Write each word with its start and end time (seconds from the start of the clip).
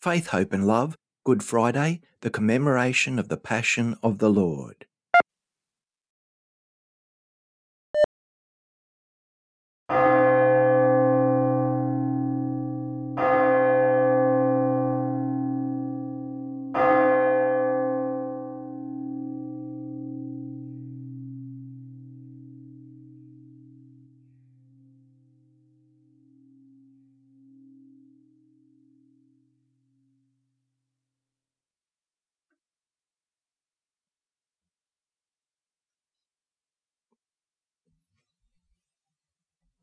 Faith, 0.00 0.28
Hope 0.28 0.54
and 0.54 0.66
Love, 0.66 0.96
Good 1.24 1.42
Friday, 1.42 2.00
the 2.22 2.30
commemoration 2.30 3.18
of 3.18 3.28
the 3.28 3.36
Passion 3.36 3.96
of 4.02 4.16
the 4.16 4.30
Lord. 4.30 4.86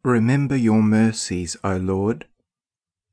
Remember 0.08 0.56
your 0.56 0.82
mercies, 0.82 1.58
O 1.66 1.76
Lord, 1.76 2.28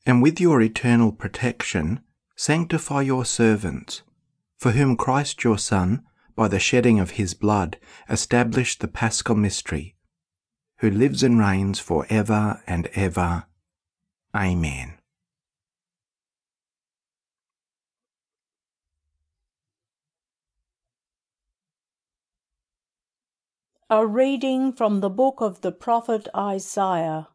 and 0.06 0.22
with 0.22 0.40
your 0.40 0.62
eternal 0.62 1.10
protection, 1.10 1.98
sanctify 2.36 3.02
your 3.02 3.24
servants, 3.24 4.02
for 4.58 4.70
whom 4.70 4.96
Christ 4.96 5.42
your 5.42 5.58
Son, 5.58 6.04
by 6.36 6.46
the 6.46 6.60
shedding 6.60 7.00
of 7.00 7.18
his 7.18 7.34
blood, 7.34 7.78
established 8.08 8.78
the 8.78 8.86
paschal 8.86 9.34
mystery, 9.34 9.96
who 10.78 10.88
lives 10.88 11.24
and 11.24 11.36
reigns 11.36 11.80
for 11.80 12.06
ever 12.10 12.62
and 12.64 12.88
ever. 12.94 13.46
Amen. 14.32 14.94
A 23.90 24.06
reading 24.06 24.72
from 24.72 25.00
the 25.00 25.10
book 25.10 25.42
of 25.42 25.60
the 25.60 25.70
prophet 25.70 26.26
Isaiah. 26.34 27.28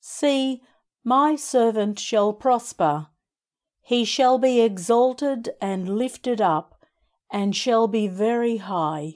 See, 0.00 0.60
my 1.02 1.34
servant 1.34 1.98
shall 1.98 2.34
prosper. 2.34 3.06
He 3.80 4.04
shall 4.04 4.38
be 4.38 4.60
exalted 4.60 5.50
and 5.62 5.96
lifted 5.96 6.42
up, 6.42 6.84
and 7.30 7.56
shall 7.56 7.88
be 7.88 8.06
very 8.06 8.58
high. 8.58 9.14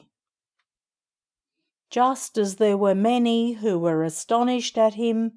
Just 1.90 2.38
as 2.38 2.56
there 2.56 2.78
were 2.78 2.94
many 2.94 3.52
who 3.52 3.78
were 3.78 4.02
astonished 4.02 4.78
at 4.78 4.94
him, 4.94 5.32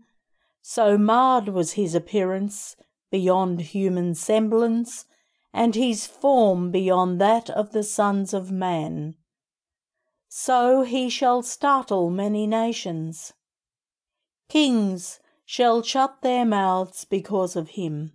so 0.62 0.98
marred 0.98 1.50
was 1.50 1.74
his 1.74 1.94
appearance 1.94 2.78
beyond 3.12 3.60
human 3.60 4.16
semblance 4.16 5.06
and 5.54 5.76
his 5.76 6.08
form 6.08 6.72
beyond 6.72 7.22
that 7.22 7.50
of 7.50 7.72
the 7.72 7.84
sons 7.84 8.34
of 8.34 8.52
man. 8.52 9.16
So 10.28 10.82
he 10.82 11.09
shall 11.09 11.44
startle 11.44 12.09
many 12.09 12.48
nations. 12.48 13.34
Kings 14.50 15.20
shall 15.46 15.84
shut 15.84 16.22
their 16.22 16.44
mouths 16.44 17.06
because 17.06 17.56
of 17.56 17.70
him. 17.70 18.14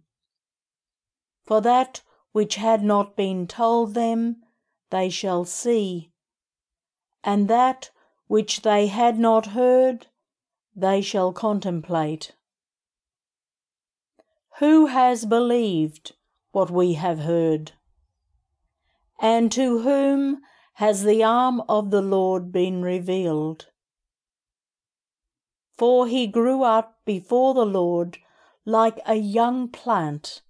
For 1.45 1.61
that 1.61 2.03
which 2.33 2.57
had 2.57 2.83
not 2.83 3.17
been 3.17 3.47
told 3.47 3.95
them, 3.95 4.43
they 4.91 5.09
shall 5.09 5.45
see, 5.45 6.11
and 7.23 7.49
that 7.49 7.91
which 8.27 8.63
they 8.63 8.89
had 8.89 9.19
not 9.19 9.47
heard, 9.47 10.09
they 10.75 11.01
shall 11.01 11.33
contemplate. 11.33 12.35
Who 14.59 14.87
has 14.87 15.25
believed 15.25 16.15
what 16.59 16.73
we 16.73 16.95
have 16.95 17.21
heard. 17.21 17.71
And 19.21 19.53
to 19.53 19.83
whom 19.83 20.41
has 20.75 21.05
the 21.05 21.23
arm 21.23 21.63
of 21.69 21.93
the 21.93 22.03
Lord 22.03 22.51
been 22.51 22.83
revealed? 22.83 23.69
For 25.77 26.09
he 26.09 26.27
grew 26.27 26.65
up 26.65 26.99
before 27.05 27.55
the 27.55 27.65
Lord 27.65 28.19
like 28.65 28.99
a 29.07 29.15
young 29.15 29.69
plant, 29.69 30.43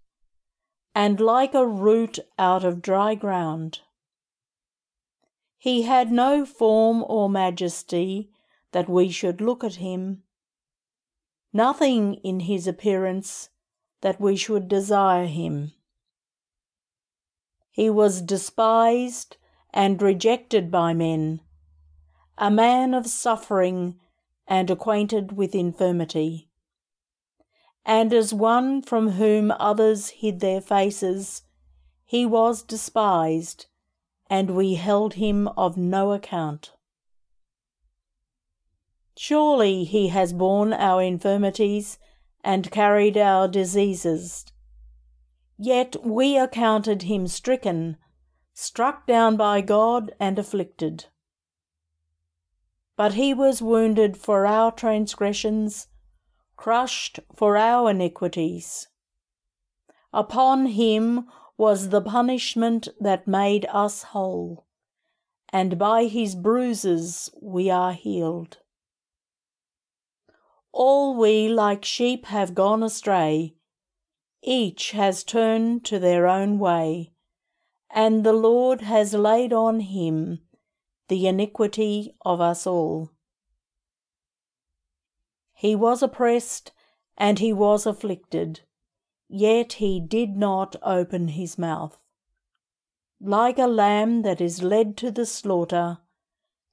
and 0.95 1.21
like 1.21 1.53
a 1.53 1.67
root 1.67 2.19
out 2.39 2.65
of 2.65 2.81
dry 2.81 3.15
ground. 3.15 3.81
He 5.59 5.83
had 5.83 6.11
no 6.11 6.47
form 6.47 7.05
or 7.07 7.29
majesty 7.29 8.31
that 8.73 8.89
we 8.89 9.11
should 9.11 9.43
look 9.43 9.63
at 9.63 9.75
him, 9.75 10.23
nothing 11.53 12.15
in 12.25 12.41
his 12.41 12.67
appearance 12.67 13.51
that 14.01 14.19
we 14.19 14.37
should 14.37 14.69
desire 14.69 15.27
him. 15.27 15.73
He 17.79 17.91
was 17.91 18.23
despised 18.23 19.37
and 19.73 20.03
rejected 20.03 20.69
by 20.69 20.95
men, 20.95 21.43
a 22.37 22.51
man 22.51 22.93
of 22.93 23.07
suffering 23.07 24.01
and 24.49 24.69
acquainted 24.69 25.37
with 25.37 25.55
infirmity. 25.55 26.51
And 27.87 28.13
as 28.13 28.35
one 28.35 28.83
from 28.83 29.11
whom 29.11 29.53
others 29.61 30.09
hid 30.09 30.41
their 30.41 30.61
faces, 30.61 31.45
he 32.05 32.27
was 32.27 32.65
despised, 32.65 33.67
and 34.29 34.57
we 34.57 34.75
held 34.75 35.15
him 35.15 35.47
of 35.57 35.77
no 35.77 36.11
account. 36.11 36.73
Surely 39.17 39.85
he 39.85 40.09
has 40.09 40.33
borne 40.33 40.73
our 40.73 41.01
infirmities 41.01 42.01
and 42.43 42.73
carried 42.73 43.17
our 43.17 43.47
diseases. 43.47 44.47
Yet 45.59 45.97
we 46.05 46.39
accounted 46.39 47.03
him 47.03 47.27
stricken, 47.27 47.97
struck 48.55 49.09
down 49.09 49.37
by 49.37 49.61
God, 49.61 50.13
and 50.21 50.39
afflicted. 50.39 51.07
But 52.97 53.15
he 53.15 53.35
was 53.35 53.61
wounded 53.61 54.17
for 54.17 54.47
our 54.47 54.71
transgressions, 54.71 55.89
crushed 56.57 57.19
for 57.35 57.57
our 57.57 57.91
iniquities. 57.91 58.87
Upon 60.13 60.67
him 60.67 61.27
was 61.57 61.89
the 61.89 62.03
punishment 62.03 62.89
that 63.01 63.27
made 63.27 63.67
us 63.73 64.05
whole, 64.05 64.65
and 65.53 65.77
by 65.77 66.05
his 66.05 66.37
bruises 66.37 67.31
we 67.43 67.69
are 67.69 67.93
healed. 67.93 68.59
All 70.71 71.17
we 71.17 71.49
like 71.49 71.85
sheep 71.85 72.27
have 72.27 72.55
gone 72.55 72.85
astray 72.85 73.58
each 74.43 74.93
has 74.93 75.25
turned 75.25 75.85
to 75.85 75.99
their 75.99 76.27
own 76.27 76.59
way, 76.59 77.13
and 77.91 78.25
the 78.25 78.33
Lord 78.33 78.83
has 78.83 79.15
laid 79.15 79.53
on 79.53 79.81
him 79.81 80.41
the 81.09 81.27
iniquity 81.27 82.15
of 82.25 82.41
us 82.41 82.67
all. 82.67 83.11
He 85.55 85.75
was 85.75 86.03
oppressed 86.03 86.73
and 87.17 87.41
he 87.41 87.53
was 87.53 87.85
afflicted, 87.85 88.61
yet 89.29 89.75
he 89.75 89.99
did 89.99 90.37
not 90.37 90.77
open 90.83 91.29
his 91.29 91.59
mouth. 91.59 91.99
Like 93.21 93.59
a 93.59 93.67
lamb 93.67 94.23
that 94.23 94.41
is 94.41 94.63
led 94.63 94.97
to 94.99 95.11
the 95.11 95.27
slaughter, 95.27 95.99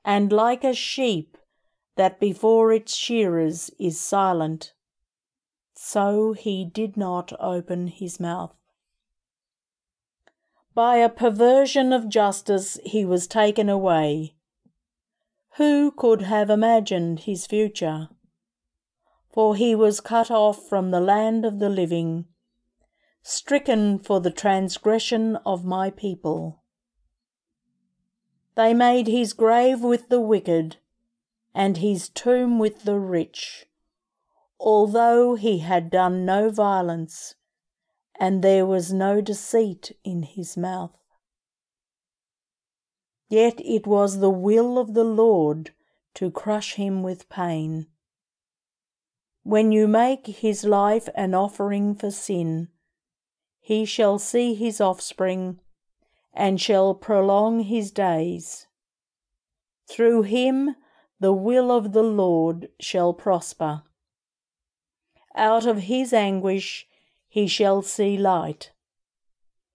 and 0.03 0.31
like 0.31 0.63
a 0.63 0.75
sheep 0.75 1.35
that 1.95 2.19
before 2.19 2.71
its 2.71 2.95
shearers 2.95 3.71
is 3.79 3.99
silent, 3.99 4.74
so 5.87 6.33
he 6.33 6.65
did 6.65 6.97
not 6.97 7.31
open 7.39 7.85
his 7.85 8.19
mouth. 8.19 8.55
By 10.73 10.95
a 10.95 11.09
perversion 11.09 11.93
of 11.93 12.09
justice 12.09 12.79
he 12.83 13.05
was 13.05 13.27
taken 13.27 13.69
away. 13.69 14.33
Who 15.57 15.91
could 15.91 16.23
have 16.23 16.49
imagined 16.49 17.19
his 17.19 17.45
future? 17.45 18.09
For 19.31 19.55
he 19.55 19.75
was 19.75 19.99
cut 19.99 20.31
off 20.31 20.67
from 20.67 20.89
the 20.89 20.99
land 20.99 21.45
of 21.45 21.59
the 21.59 21.69
living, 21.69 22.25
stricken 23.21 23.99
for 23.99 24.19
the 24.19 24.31
transgression 24.31 25.35
of 25.45 25.63
my 25.63 25.91
people. 25.91 26.63
They 28.55 28.73
made 28.73 29.05
his 29.05 29.33
grave 29.33 29.81
with 29.81 30.09
the 30.09 30.19
wicked, 30.19 30.77
and 31.53 31.77
his 31.77 32.09
tomb 32.09 32.57
with 32.57 32.85
the 32.85 32.97
rich 32.97 33.67
although 34.59 35.35
he 35.35 35.59
had 35.59 35.89
done 35.89 36.25
no 36.25 36.49
violence, 36.49 37.35
and 38.19 38.41
there 38.41 38.65
was 38.65 38.93
no 38.93 39.21
deceit 39.21 39.91
in 40.03 40.23
his 40.23 40.55
mouth. 40.55 40.97
Yet 43.27 43.59
it 43.59 43.85
was 43.85 44.19
the 44.19 44.29
will 44.29 44.77
of 44.77 44.93
the 44.93 45.03
Lord 45.03 45.71
to 46.15 46.31
crush 46.31 46.75
him 46.75 47.03
with 47.03 47.29
pain. 47.29 47.87
When 49.43 49.71
you 49.71 49.87
make 49.87 50.27
his 50.27 50.63
life 50.63 51.09
an 51.15 51.33
offering 51.33 51.95
for 51.95 52.11
sin, 52.11 52.69
he 53.59 53.85
shall 53.85 54.19
see 54.19 54.53
his 54.53 54.79
offspring 54.79 55.59
and 56.33 56.59
shall 56.59 56.93
prolong 56.93 57.61
his 57.61 57.91
days. 57.91 58.67
Through 59.87 60.23
him 60.23 60.75
the 61.19 61.33
will 61.33 61.71
of 61.71 61.93
the 61.93 62.03
Lord 62.03 62.69
shall 62.79 63.13
prosper 63.13 63.83
out 65.35 65.65
of 65.65 65.83
his 65.83 66.13
anguish 66.13 66.87
he 67.27 67.47
shall 67.47 67.81
see 67.81 68.17
light. 68.17 68.71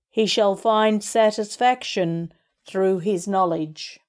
He 0.09 0.27
shall 0.27 0.57
find 0.57 1.05
satisfaction 1.05 2.33
through 2.67 3.01
his 3.01 3.29
knowledge. 3.29 4.01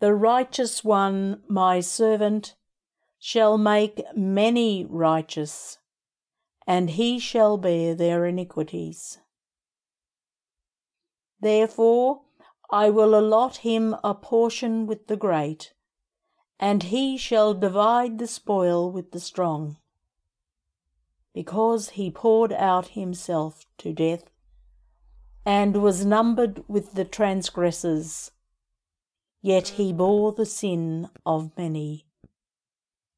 The 0.00 0.14
righteous 0.14 0.82
one, 0.82 1.42
my 1.46 1.80
servant, 1.80 2.54
shall 3.18 3.58
make 3.58 4.02
many 4.16 4.86
righteous, 4.88 5.78
and 6.66 6.90
he 6.90 7.18
shall 7.18 7.58
bear 7.58 7.94
their 7.94 8.24
iniquities. 8.24 9.18
Therefore 11.40 12.22
I 12.70 12.88
will 12.88 13.14
allot 13.18 13.58
him 13.58 13.96
a 14.02 14.14
portion 14.14 14.86
with 14.86 15.06
the 15.06 15.16
great, 15.16 15.74
and 16.58 16.84
he 16.84 17.18
shall 17.18 17.52
divide 17.52 18.18
the 18.18 18.26
spoil 18.26 18.90
with 18.90 19.10
the 19.10 19.20
strong. 19.20 19.76
Because 21.32 21.90
he 21.90 22.10
poured 22.10 22.52
out 22.52 22.88
himself 22.88 23.64
to 23.78 23.92
death, 23.92 24.24
and 25.46 25.82
was 25.82 26.04
numbered 26.04 26.62
with 26.68 26.94
the 26.94 27.04
transgressors, 27.04 28.30
yet 29.40 29.68
he 29.68 29.92
bore 29.92 30.32
the 30.32 30.46
sin 30.46 31.08
of 31.24 31.56
many, 31.56 32.06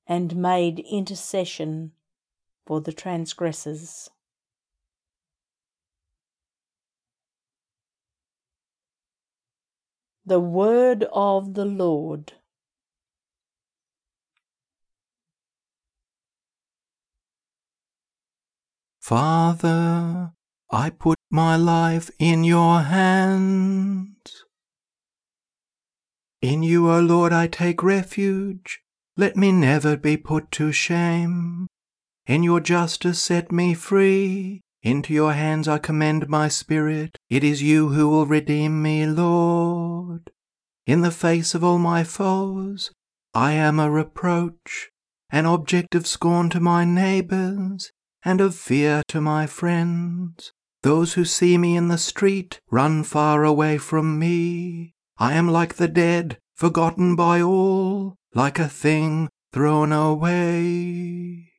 and 0.07 0.37
made 0.37 0.79
intercession 0.81 1.93
for 2.67 2.81
the 2.81 2.93
transgressors. 2.93 4.11
The 10.25 10.39
word 10.39 11.05
of 11.13 11.55
the 11.55 11.65
Lord. 11.65 12.35
Father, 19.13 20.33
I 20.71 20.89
put 20.89 21.19
my 21.31 21.55
life 21.55 22.11
in 22.19 22.45
your 22.45 22.81
hands. 22.81 24.47
In 26.41 26.63
you, 26.63 26.91
O 26.91 26.99
Lord, 26.99 27.31
I 27.31 27.47
take 27.47 27.83
refuge. 27.83 28.81
Let 29.19 29.37
me 29.37 29.53
never 29.53 29.99
be 29.99 30.17
put 30.17 30.51
to 30.53 30.73
shame. 30.73 31.67
In 32.27 32.43
your 32.43 32.59
justice 32.59 33.21
set 33.21 33.53
me 33.53 33.75
free. 33.75 34.63
Into 34.83 35.13
your 35.13 35.35
hands 35.35 35.69
I 35.69 35.77
commend 35.77 36.31
my 36.31 36.49
spirit. 36.49 37.19
It 37.29 37.45
is 37.45 37.63
you 37.63 37.91
who 37.91 38.09
will 38.09 38.25
redeem 38.25 38.81
me, 38.81 39.05
Lord. 39.05 40.31
In 40.87 41.03
the 41.03 41.11
face 41.11 41.55
of 41.55 41.63
all 41.63 41.77
my 41.77 42.03
foes, 42.03 42.91
I 43.35 43.53
am 43.53 43.79
a 43.79 43.91
reproach, 43.91 44.89
an 45.29 45.45
object 45.45 45.95
of 45.95 46.07
scorn 46.07 46.49
to 46.49 46.61
my 46.61 46.87
neighbors, 46.87 47.93
and 48.25 48.41
of 48.41 48.55
fear 48.55 49.03
to 49.09 49.21
my 49.21 49.47
friends. 49.47 50.53
Those 50.83 51.15
who 51.15 51.25
see 51.25 51.57
me 51.59 51.77
in 51.77 51.89
the 51.89 51.99
street 51.99 52.61
run 52.71 53.05
far 53.05 53.45
away 53.45 53.79
from 53.79 54.19
me. 54.19 54.95
I 55.19 55.35
am 55.35 55.49
like 55.49 55.75
the 55.75 55.89
dead, 55.89 56.39
forgotten 56.55 57.15
by 57.15 57.41
all, 57.41 58.17
like 58.35 58.59
a 58.59 58.69
thing 58.69 59.29
thrown 59.53 59.93
away. 59.93 61.53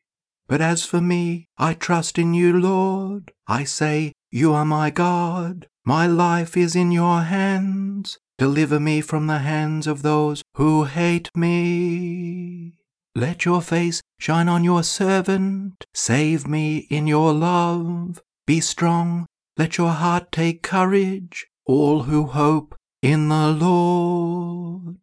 But 0.48 0.62
as 0.62 0.86
for 0.86 1.00
me, 1.00 1.48
I 1.58 1.74
trust 1.74 2.20
in 2.20 2.34
you, 2.34 2.60
Lord. 2.60 3.32
I 3.48 3.64
say, 3.64 4.14
You 4.30 4.54
are 4.54 4.66
my 4.66 4.90
God. 4.90 5.68
My 5.86 6.08
life 6.08 6.58
is 6.58 6.76
in 6.76 6.92
your 6.92 7.22
hands. 7.22 8.18
Deliver 8.38 8.80
me 8.80 9.02
from 9.02 9.28
the 9.28 9.40
hands 9.40 9.88
of 9.88 10.02
those 10.02 10.44
who 10.56 10.84
hate 10.86 11.30
me. 11.36 12.78
Let 13.16 13.46
your 13.46 13.62
face 13.62 14.02
shine 14.20 14.50
on 14.50 14.64
your 14.64 14.82
servant. 14.82 15.86
Save 15.94 16.48
me 16.48 16.88
in 16.90 17.06
your 17.06 17.32
love. 17.32 18.22
Be 18.48 18.60
strong. 18.60 19.28
Let 19.56 19.78
your 19.78 19.92
heart 19.92 20.32
take 20.32 20.64
courage. 20.64 21.46
All 21.66 22.04
who 22.04 22.26
hope 22.26 22.76
in 23.04 23.30
the 23.30 23.50
Lord. 23.50 24.98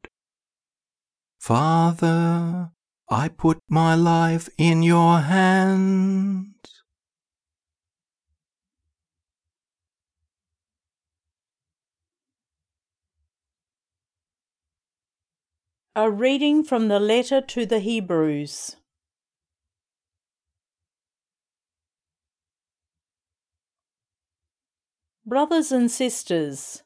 Father, 1.39 2.71
I 3.09 3.29
put 3.29 3.61
my 3.69 3.95
life 3.95 4.49
in 4.59 4.83
your 4.83 5.21
hands. 5.21 6.60
A 15.97 16.09
reading 16.09 16.63
from 16.63 16.87
the 16.87 17.01
letter 17.01 17.41
to 17.41 17.67
the 17.67 17.81
Hebrews. 17.81 18.77
Brothers 25.27 25.73
and 25.73 25.91
sisters, 25.91 26.85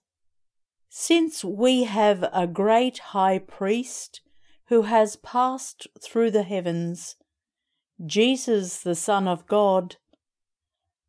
since 0.89 1.45
we 1.45 1.85
have 1.85 2.25
a 2.33 2.47
great 2.47 2.99
high 2.99 3.39
priest 3.39 4.23
who 4.69 4.83
has 4.83 5.17
passed 5.17 5.87
through 6.03 6.31
the 6.31 6.43
heavens, 6.43 7.17
Jesus, 8.07 8.81
the 8.81 8.95
Son 8.95 9.29
of 9.29 9.47
God, 9.47 9.97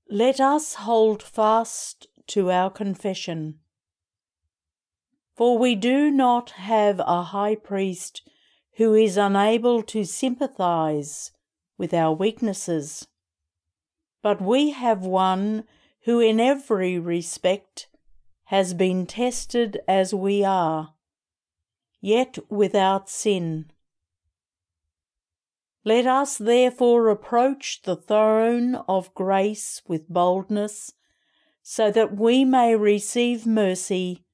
let 0.09 0.41
us 0.41 0.75
hold 0.75 1.23
fast 1.23 2.07
to 2.27 2.51
our 2.51 2.69
confession. 2.69 3.59
For 5.35 5.57
we 5.57 5.75
do 5.75 6.09
not 6.09 6.51
have 6.51 6.99
a 6.99 7.23
high 7.23 7.55
priest 7.55 8.21
who 8.77 8.93
is 8.93 9.17
unable 9.17 9.83
to 9.83 10.05
sympathize 10.05 11.31
with 11.77 11.93
our 11.93 12.13
weaknesses, 12.13 13.07
but 14.21 14.41
we 14.41 14.71
have 14.71 15.01
one 15.01 15.65
who 16.03 16.19
in 16.19 16.39
every 16.39 16.97
respect 16.97 17.87
has 18.45 18.73
been 18.73 19.05
tested 19.05 19.81
as 19.87 20.13
we 20.13 20.43
are 20.43 20.93
yet 21.99 22.37
without 22.49 23.09
sin. 23.09 23.71
Let 25.83 26.07
us 26.07 26.37
therefore 26.37 27.09
approach 27.09 27.81
the 27.83 27.95
throne 27.95 28.75
of 28.87 29.13
grace 29.13 29.81
with 29.87 30.07
boldness, 30.07 30.93
so 31.61 31.91
that 31.91 32.15
we 32.15 32.45
may 32.45 32.75
receive 32.75 33.45
mercy 33.45 34.24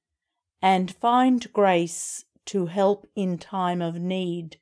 and 0.62 0.94
find 0.94 1.52
grace 1.52 2.24
to 2.46 2.66
help 2.66 3.06
in 3.16 3.36
time 3.36 3.82
of 3.82 3.96
need. 3.96 4.58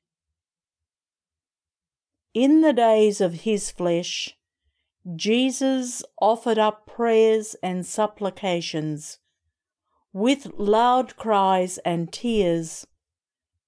In 2.33 2.63
the 2.63 2.73
days 2.73 3.21
of 3.21 3.43
his 3.43 3.71
flesh, 3.71 4.37
Jesus 5.15 6.03
offered 6.21 6.59
up 6.59 6.87
prayers 6.87 7.55
and 7.63 7.85
supplications 7.85 9.19
with 10.13 10.53
loud 10.57 11.17
cries 11.17 11.79
and 11.79 12.13
tears 12.13 12.87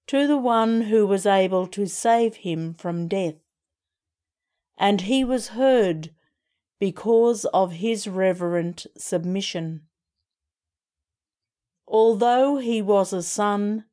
to 0.06 0.26
the 0.26 0.36
one 0.36 0.82
who 0.82 1.06
was 1.06 1.26
able 1.26 1.66
to 1.68 1.86
save 1.86 2.36
him 2.36 2.74
from 2.74 3.08
death. 3.08 3.36
And 4.76 5.02
he 5.02 5.24
was 5.24 5.48
heard 5.48 6.10
because 6.78 7.44
of 7.46 7.72
his 7.72 8.08
reverent 8.08 8.86
submission. 8.98 9.82
Although 11.92 12.56
he 12.56 12.80
was 12.80 13.12
a 13.12 13.22
son, 13.22 13.84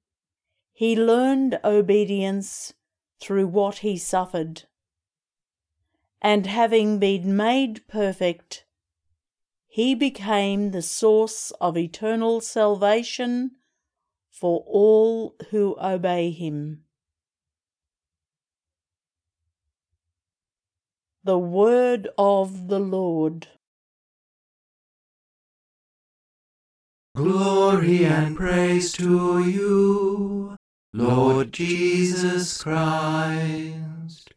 he 0.72 0.96
learned 0.96 1.60
obedience 1.66 2.74
through 3.20 3.48
what 3.48 3.80
he 3.80 3.98
suffered. 3.98 4.64
And 6.22 6.46
having 6.46 7.00
been 7.00 7.36
made 7.36 7.86
perfect, 7.90 8.66
he 9.68 9.96
became 9.96 10.72
the 10.72 10.82
source 10.82 11.52
of 11.60 11.78
eternal 11.78 12.40
salvation 12.40 13.58
for 14.32 14.64
all 14.66 15.36
who 15.50 15.76
obey 15.78 16.32
him. 16.32 16.86
The 21.26 21.38
Word 21.38 22.08
of 22.18 22.70
the 22.70 22.80
Lord. 22.80 23.50
Glory 27.20 28.06
and 28.06 28.38
praise 28.38 28.94
to 28.94 29.40
you, 29.40 30.56
Lord 30.94 31.52
Jesus 31.52 32.64
Christ. 32.64 34.30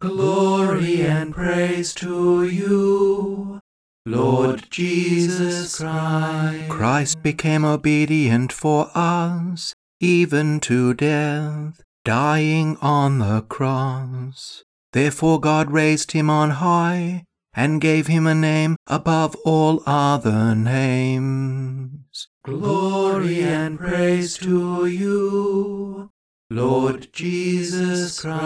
Glory 0.00 1.02
and 1.02 1.32
praise 1.32 1.94
to 1.94 2.42
you, 2.42 3.60
Lord 4.04 4.68
Jesus 4.68 5.78
Christ. 5.78 6.68
Christ 6.68 7.22
became 7.22 7.64
obedient 7.64 8.52
for 8.52 8.90
us, 8.96 9.72
even 10.00 10.58
to 10.58 10.94
death, 10.94 11.80
dying 12.04 12.78
on 12.82 13.20
the 13.20 13.42
cross. 13.42 14.64
Therefore 14.92 15.38
God 15.38 15.70
raised 15.70 16.10
him 16.10 16.28
on 16.28 16.50
high 16.50 17.22
and 17.54 17.80
gave 17.80 18.06
him 18.06 18.26
a 18.26 18.34
name 18.34 18.76
above 18.86 19.36
all 19.44 19.82
other 19.86 20.54
names. 20.54 22.28
Glory 22.44 23.42
and 23.42 23.78
praise 23.78 24.36
to 24.38 24.86
you, 24.86 26.10
Lord 26.50 27.12
Jesus 27.12 28.20
Christ. 28.20 28.40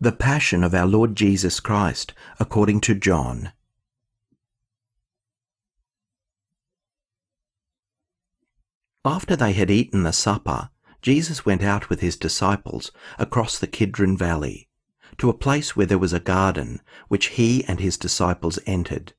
The 0.00 0.12
Passion 0.12 0.64
of 0.64 0.74
our 0.74 0.86
Lord 0.86 1.16
Jesus 1.16 1.60
Christ 1.60 2.14
according 2.40 2.80
to 2.82 2.94
John. 2.94 3.52
After 9.04 9.34
they 9.34 9.52
had 9.52 9.70
eaten 9.70 10.04
the 10.04 10.12
supper, 10.12 10.70
Jesus 11.02 11.44
went 11.44 11.62
out 11.64 11.88
with 11.90 12.00
his 12.00 12.16
disciples 12.16 12.92
across 13.18 13.58
the 13.58 13.66
Kidron 13.66 14.16
Valley 14.16 14.68
to 15.18 15.28
a 15.28 15.34
place 15.34 15.76
where 15.76 15.86
there 15.86 15.98
was 15.98 16.12
a 16.12 16.20
garden, 16.20 16.80
which 17.08 17.26
he 17.26 17.64
and 17.64 17.80
his 17.80 17.96
disciples 17.96 18.58
entered. 18.66 19.12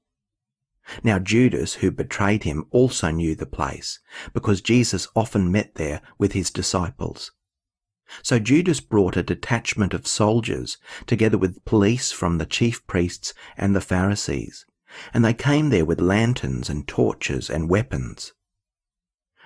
Now 1.04 1.18
Judas, 1.18 1.76
who 1.76 1.92
betrayed 1.92 2.44
him, 2.44 2.66
also 2.72 3.10
knew 3.10 3.36
the 3.36 3.46
place, 3.46 4.00
because 4.34 4.62
Jesus 4.62 5.08
often 5.16 5.52
met 5.52 5.76
there 5.76 6.02
with 6.18 6.34
his 6.34 6.52
disciples. 6.52 7.32
So 8.22 8.38
Judas 8.38 8.82
brought 8.82 9.16
a 9.16 9.24
detachment 9.24 9.94
of 9.94 10.06
soldiers, 10.06 10.78
together 11.08 11.38
with 11.38 11.64
police 11.66 12.12
from 12.12 12.38
the 12.38 12.46
chief 12.46 12.86
priests 12.86 13.34
and 13.58 13.76
the 13.76 13.82
Pharisees, 13.82 14.66
and 15.14 15.24
they 15.24 15.34
came 15.34 15.70
there 15.70 15.86
with 15.86 16.02
lanterns 16.02 16.70
and 16.70 16.88
torches 16.88 17.50
and 17.50 17.70
weapons. 17.70 18.34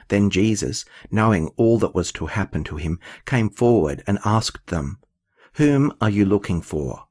Then 0.10 0.30
Jesus, 0.30 0.86
knowing 1.12 1.50
all 1.56 1.78
that 1.80 1.94
was 1.94 2.12
to 2.14 2.28
happen 2.28 2.64
to 2.66 2.78
him, 2.78 3.00
came 3.26 3.50
forward 3.50 4.04
and 4.08 4.20
asked 4.26 4.68
them, 4.68 5.00
Whom 5.58 5.92
are 6.00 6.10
you 6.12 6.24
looking 6.24 6.62
for? 6.62 7.08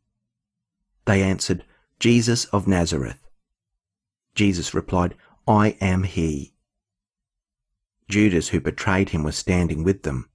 They 1.04 1.20
answered, 1.20 1.64
Jesus 1.98 2.44
of 2.46 2.68
Nazareth. 2.68 3.18
Jesus 4.36 4.72
replied, 4.72 5.16
I 5.48 5.76
am 5.80 6.04
he. 6.04 6.54
Judas, 8.08 8.50
who 8.50 8.60
betrayed 8.60 9.08
him, 9.08 9.24
was 9.24 9.36
standing 9.36 9.82
with 9.82 10.04
them. 10.04 10.28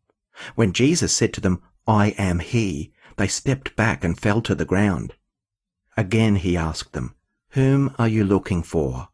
When 0.56 0.74
Jesus 0.74 1.14
said 1.14 1.34
to 1.36 1.42
them, 1.42 1.62
I 1.88 2.08
am 2.18 2.40
he, 2.40 2.92
they 3.16 3.28
stepped 3.28 3.78
back 3.78 4.04
and 4.04 4.20
fell 4.20 4.42
to 4.42 4.56
the 4.56 4.66
ground. 4.66 5.14
Again 5.96 6.36
he 6.36 6.58
asked 6.58 6.92
them, 6.92 7.16
Whom 7.52 7.96
are 7.98 8.10
you 8.10 8.26
looking 8.26 8.62
for? 8.62 9.08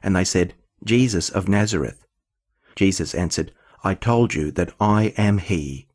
And 0.00 0.14
they 0.14 0.24
said, 0.24 0.54
Jesus 0.84 1.28
of 1.28 1.48
Nazareth. 1.48 2.06
Jesus 2.76 3.16
answered, 3.16 3.52
I 3.82 3.94
told 3.94 4.32
you 4.34 4.52
that 4.52 4.72
I 4.78 5.12
am 5.16 5.38
he. 5.38 5.87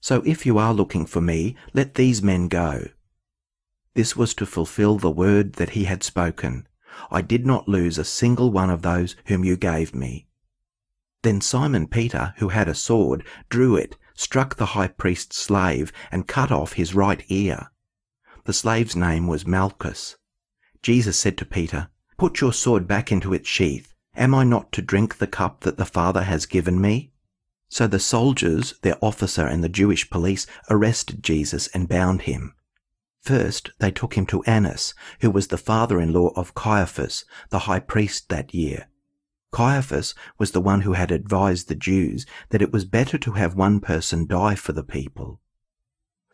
So 0.00 0.22
if 0.24 0.46
you 0.46 0.58
are 0.58 0.72
looking 0.72 1.06
for 1.06 1.20
me, 1.20 1.56
let 1.74 1.94
these 1.94 2.22
men 2.22 2.48
go. 2.48 2.88
This 3.94 4.16
was 4.16 4.34
to 4.34 4.46
fulfill 4.46 4.96
the 4.96 5.10
word 5.10 5.54
that 5.54 5.70
he 5.70 5.84
had 5.84 6.02
spoken. 6.02 6.66
I 7.10 7.22
did 7.22 7.46
not 7.46 7.68
lose 7.68 7.98
a 7.98 8.04
single 8.04 8.50
one 8.50 8.70
of 8.70 8.82
those 8.82 9.16
whom 9.26 9.44
you 9.44 9.56
gave 9.56 9.94
me. 9.94 10.26
Then 11.22 11.40
Simon 11.40 11.86
Peter, 11.86 12.34
who 12.38 12.48
had 12.48 12.68
a 12.68 12.74
sword, 12.74 13.24
drew 13.50 13.76
it, 13.76 13.96
struck 14.14 14.56
the 14.56 14.66
high 14.66 14.88
priest's 14.88 15.36
slave, 15.36 15.92
and 16.10 16.26
cut 16.26 16.50
off 16.50 16.74
his 16.74 16.94
right 16.94 17.22
ear. 17.28 17.70
The 18.44 18.52
slave's 18.52 18.96
name 18.96 19.26
was 19.26 19.46
Malchus. 19.46 20.16
Jesus 20.82 21.18
said 21.18 21.36
to 21.38 21.44
Peter, 21.44 21.88
Put 22.16 22.40
your 22.40 22.52
sword 22.52 22.86
back 22.86 23.12
into 23.12 23.34
its 23.34 23.48
sheath. 23.48 23.94
Am 24.16 24.34
I 24.34 24.44
not 24.44 24.72
to 24.72 24.82
drink 24.82 25.18
the 25.18 25.26
cup 25.26 25.60
that 25.60 25.76
the 25.76 25.84
Father 25.84 26.22
has 26.22 26.46
given 26.46 26.80
me? 26.80 27.09
So 27.70 27.86
the 27.86 28.00
soldiers, 28.00 28.74
their 28.82 28.98
officer, 29.00 29.46
and 29.46 29.62
the 29.62 29.68
Jewish 29.68 30.10
police 30.10 30.44
arrested 30.68 31.22
Jesus 31.22 31.68
and 31.68 31.88
bound 31.88 32.22
him. 32.22 32.54
First, 33.22 33.70
they 33.78 33.92
took 33.92 34.14
him 34.14 34.26
to 34.26 34.42
Annas, 34.42 34.92
who 35.20 35.30
was 35.30 35.46
the 35.46 35.56
father 35.56 36.00
in 36.00 36.12
law 36.12 36.32
of 36.34 36.54
Caiaphas, 36.54 37.24
the 37.50 37.60
high 37.60 37.78
priest 37.78 38.28
that 38.28 38.52
year. 38.52 38.88
Caiaphas 39.52 40.16
was 40.36 40.50
the 40.50 40.60
one 40.60 40.80
who 40.80 40.94
had 40.94 41.12
advised 41.12 41.68
the 41.68 41.76
Jews 41.76 42.26
that 42.48 42.60
it 42.60 42.72
was 42.72 42.84
better 42.84 43.18
to 43.18 43.32
have 43.32 43.54
one 43.54 43.78
person 43.78 44.26
die 44.26 44.56
for 44.56 44.72
the 44.72 44.84
people. 44.84 45.40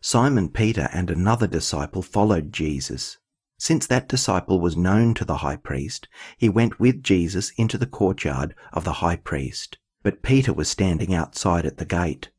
Simon 0.01 0.49
Peter 0.49 0.89
and 0.93 1.11
another 1.11 1.47
disciple 1.47 2.01
followed 2.01 2.51
Jesus. 2.51 3.19
Since 3.59 3.87
that 3.89 4.09
disciple 4.09 4.59
was 4.59 4.77
known 4.77 5.13
to 5.15 5.25
the 5.25 5.39
high 5.39 5.57
priest, 5.57 6.09
he 6.39 6.49
went 6.49 6.81
with 6.81 7.03
Jesus 7.03 7.53
into 7.59 7.77
the 7.77 7.87
courtyard 7.87 8.55
of 8.73 8.85
the 8.85 8.95
high 9.05 9.17
priest. 9.17 9.77
But 10.07 10.23
Peter 10.23 10.53
was 10.53 10.69
standing 10.69 11.13
outside 11.13 11.67
at 11.67 11.79
the 11.79 11.85
gate. 11.85 12.31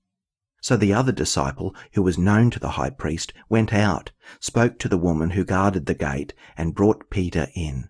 So 0.62 0.78
the 0.78 0.94
other 0.94 1.12
disciple, 1.12 1.76
who 1.92 2.02
was 2.02 2.18
known 2.18 2.50
to 2.52 2.62
the 2.62 2.80
high 2.80 2.92
priest, 2.92 3.34
went 3.50 3.74
out, 3.74 4.12
spoke 4.40 4.80
to 4.80 4.88
the 4.88 4.98
woman 4.98 5.32
who 5.32 5.44
guarded 5.44 5.86
the 5.86 5.94
gate, 5.94 6.34
and 6.56 6.74
brought 6.74 7.10
Peter 7.10 7.50
in. 7.56 7.90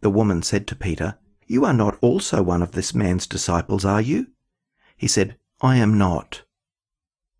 The 0.00 0.10
woman 0.10 0.42
said 0.42 0.66
to 0.66 0.74
Peter, 0.74 1.16
you 1.46 1.64
are 1.64 1.72
not 1.72 1.96
also 2.00 2.42
one 2.42 2.60
of 2.60 2.72
this 2.72 2.92
man's 2.92 3.28
disciples, 3.28 3.84
are 3.84 4.00
you? 4.00 4.32
He 4.96 5.06
said, 5.06 5.36
I 5.60 5.76
am 5.76 5.96
not. 5.96 6.42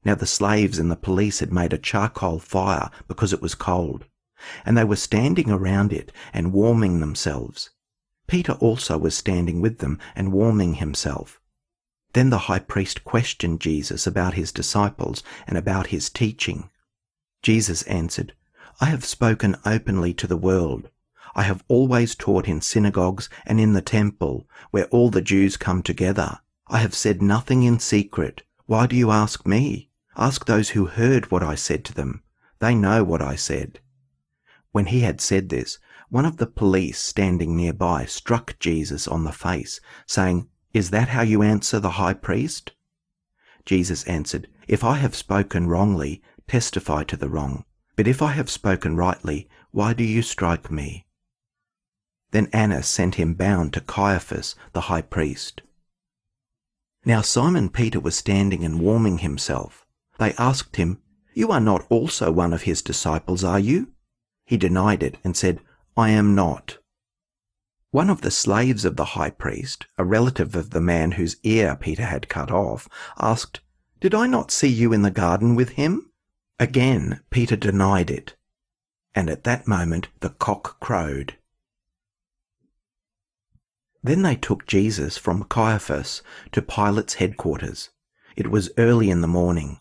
Now 0.04 0.14
the 0.14 0.26
slaves 0.26 0.78
and 0.78 0.92
the 0.92 0.94
police 0.94 1.40
had 1.40 1.52
made 1.52 1.72
a 1.72 1.76
charcoal 1.76 2.38
fire 2.38 2.88
because 3.08 3.32
it 3.32 3.42
was 3.42 3.56
cold, 3.56 4.04
and 4.64 4.78
they 4.78 4.84
were 4.84 4.94
standing 4.94 5.50
around 5.50 5.92
it 5.92 6.12
and 6.32 6.52
warming 6.52 7.00
themselves. 7.00 7.70
Peter 8.28 8.52
also 8.60 8.96
was 8.96 9.16
standing 9.16 9.60
with 9.60 9.78
them 9.78 9.98
and 10.14 10.30
warming 10.30 10.74
himself. 10.74 11.40
Then 12.14 12.30
the 12.30 12.46
high 12.46 12.60
priest 12.60 13.04
questioned 13.04 13.60
Jesus 13.60 14.06
about 14.06 14.34
his 14.34 14.52
disciples 14.52 15.22
and 15.46 15.58
about 15.58 15.88
his 15.88 16.08
teaching. 16.08 16.70
Jesus 17.42 17.82
answered, 17.82 18.34
I 18.80 18.86
have 18.86 19.04
spoken 19.04 19.56
openly 19.66 20.14
to 20.14 20.26
the 20.26 20.36
world. 20.36 20.88
I 21.34 21.42
have 21.42 21.64
always 21.66 22.14
taught 22.14 22.46
in 22.46 22.60
synagogues 22.60 23.28
and 23.44 23.60
in 23.60 23.72
the 23.72 23.82
temple, 23.82 24.48
where 24.70 24.86
all 24.86 25.10
the 25.10 25.20
Jews 25.20 25.56
come 25.56 25.82
together. 25.82 26.38
I 26.68 26.78
have 26.78 26.94
said 26.94 27.20
nothing 27.20 27.64
in 27.64 27.80
secret. 27.80 28.42
Why 28.66 28.86
do 28.86 28.96
you 28.96 29.10
ask 29.10 29.46
me? 29.46 29.90
Ask 30.16 30.46
those 30.46 30.70
who 30.70 30.86
heard 30.86 31.32
what 31.32 31.42
I 31.42 31.56
said 31.56 31.84
to 31.86 31.94
them. 31.94 32.22
They 32.60 32.76
know 32.76 33.02
what 33.02 33.20
I 33.20 33.34
said. 33.34 33.80
When 34.70 34.86
he 34.86 35.00
had 35.00 35.20
said 35.20 35.48
this, 35.48 35.78
one 36.10 36.24
of 36.24 36.36
the 36.36 36.46
police 36.46 37.00
standing 37.00 37.56
nearby 37.56 38.04
struck 38.04 38.56
Jesus 38.60 39.08
on 39.08 39.24
the 39.24 39.32
face, 39.32 39.80
saying, 40.06 40.48
Is 40.74 40.90
that 40.90 41.10
how 41.10 41.22
you 41.22 41.40
answer 41.40 41.78
the 41.78 41.90
high 41.90 42.14
priest? 42.14 42.72
Jesus 43.64 44.02
answered, 44.04 44.48
If 44.66 44.82
I 44.82 44.96
have 44.96 45.14
spoken 45.14 45.68
wrongly, 45.68 46.20
testify 46.48 47.04
to 47.04 47.16
the 47.16 47.28
wrong. 47.28 47.64
But 47.96 48.08
if 48.08 48.20
I 48.20 48.32
have 48.32 48.50
spoken 48.50 48.96
rightly, 48.96 49.48
why 49.70 49.94
do 49.94 50.02
you 50.02 50.20
strike 50.20 50.72
me? 50.72 51.06
Then 52.32 52.48
Annas 52.52 52.88
sent 52.88 53.14
him 53.14 53.34
bound 53.34 53.72
to 53.74 53.80
Caiaphas, 53.80 54.56
the 54.72 54.82
high 54.82 55.02
priest. 55.02 55.62
Now 57.04 57.20
Simon 57.20 57.68
Peter 57.68 58.00
was 58.00 58.16
standing 58.16 58.64
and 58.64 58.80
warming 58.80 59.18
himself. 59.18 59.86
They 60.18 60.32
asked 60.34 60.74
him, 60.74 61.00
You 61.34 61.52
are 61.52 61.60
not 61.60 61.86
also 61.88 62.32
one 62.32 62.52
of 62.52 62.62
his 62.62 62.82
disciples, 62.82 63.44
are 63.44 63.60
you? 63.60 63.92
He 64.44 64.56
denied 64.56 65.04
it 65.04 65.18
and 65.22 65.36
said, 65.36 65.60
I 65.96 66.10
am 66.10 66.34
not. 66.34 66.78
One 67.94 68.10
of 68.10 68.22
the 68.22 68.32
slaves 68.32 68.84
of 68.84 68.96
the 68.96 69.14
high 69.14 69.30
priest, 69.30 69.86
a 69.96 70.04
relative 70.04 70.56
of 70.56 70.70
the 70.70 70.80
man 70.80 71.12
whose 71.12 71.36
ear 71.44 71.76
Peter 71.76 72.04
had 72.04 72.28
cut 72.28 72.50
off, 72.50 72.88
asked, 73.20 73.60
Did 74.00 74.16
I 74.16 74.26
not 74.26 74.50
see 74.50 74.66
you 74.66 74.92
in 74.92 75.02
the 75.02 75.12
garden 75.12 75.54
with 75.54 75.68
him? 75.78 76.10
Again 76.58 77.20
Peter 77.30 77.54
denied 77.54 78.10
it. 78.10 78.34
And 79.14 79.30
at 79.30 79.44
that 79.44 79.68
moment 79.68 80.08
the 80.18 80.30
cock 80.30 80.80
crowed. 80.80 81.36
Then 84.02 84.22
they 84.22 84.34
took 84.34 84.66
Jesus 84.66 85.16
from 85.16 85.44
Caiaphas 85.44 86.20
to 86.50 86.62
Pilate's 86.62 87.14
headquarters. 87.14 87.90
It 88.34 88.50
was 88.50 88.72
early 88.76 89.08
in 89.08 89.20
the 89.20 89.28
morning. 89.28 89.78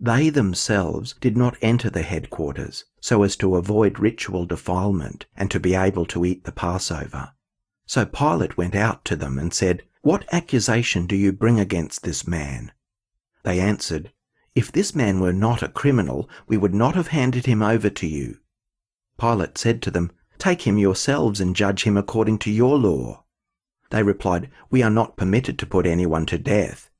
They 0.00 0.28
themselves 0.28 1.14
did 1.20 1.36
not 1.36 1.56
enter 1.62 1.88
the 1.88 2.02
headquarters 2.02 2.84
so 3.00 3.22
as 3.22 3.36
to 3.36 3.54
avoid 3.54 4.00
ritual 4.00 4.44
defilement 4.44 5.26
and 5.36 5.52
to 5.52 5.60
be 5.60 5.76
able 5.76 6.06
to 6.06 6.24
eat 6.24 6.42
the 6.42 6.50
Passover. 6.50 7.30
So 7.86 8.06
Pilate 8.06 8.56
went 8.56 8.74
out 8.74 9.04
to 9.06 9.16
them 9.16 9.38
and 9.38 9.52
said, 9.52 9.82
What 10.02 10.24
accusation 10.32 11.06
do 11.06 11.16
you 11.16 11.32
bring 11.32 11.60
against 11.60 12.02
this 12.02 12.26
man? 12.26 12.72
They 13.42 13.60
answered, 13.60 14.12
If 14.54 14.72
this 14.72 14.94
man 14.94 15.20
were 15.20 15.32
not 15.32 15.62
a 15.62 15.68
criminal, 15.68 16.28
we 16.46 16.56
would 16.56 16.74
not 16.74 16.94
have 16.94 17.08
handed 17.08 17.46
him 17.46 17.62
over 17.62 17.90
to 17.90 18.06
you. 18.06 18.38
Pilate 19.18 19.58
said 19.58 19.82
to 19.82 19.90
them, 19.90 20.10
Take 20.38 20.62
him 20.62 20.78
yourselves 20.78 21.40
and 21.40 21.54
judge 21.54 21.84
him 21.84 21.96
according 21.96 22.38
to 22.38 22.50
your 22.50 22.78
law. 22.78 23.24
They 23.90 24.02
replied, 24.02 24.50
We 24.70 24.82
are 24.82 24.90
not 24.90 25.16
permitted 25.16 25.58
to 25.58 25.66
put 25.66 25.86
anyone 25.86 26.26
to 26.26 26.38
death. 26.38 26.90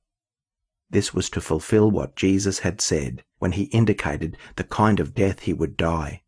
This 0.90 1.12
was 1.12 1.28
to 1.30 1.40
fulfill 1.40 1.90
what 1.90 2.14
Jesus 2.14 2.60
had 2.60 2.80
said 2.80 3.24
when 3.38 3.52
he 3.52 3.64
indicated 3.64 4.36
the 4.56 4.64
kind 4.64 5.00
of 5.00 5.14
death 5.14 5.40
he 5.40 5.52
would 5.52 5.76
die. 5.76 6.22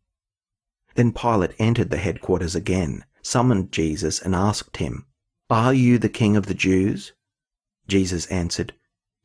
Then 0.95 1.13
Pilate 1.13 1.53
entered 1.59 1.89
the 1.89 1.97
headquarters 1.97 2.55
again, 2.55 3.05
summoned 3.27 3.73
Jesus, 3.73 4.21
and 4.21 4.33
asked 4.33 4.77
him, 4.77 5.05
Are 5.49 5.73
you 5.73 5.97
the 5.97 6.07
king 6.07 6.37
of 6.37 6.45
the 6.45 6.53
Jews? 6.53 7.11
Jesus 7.85 8.25
answered, 8.27 8.73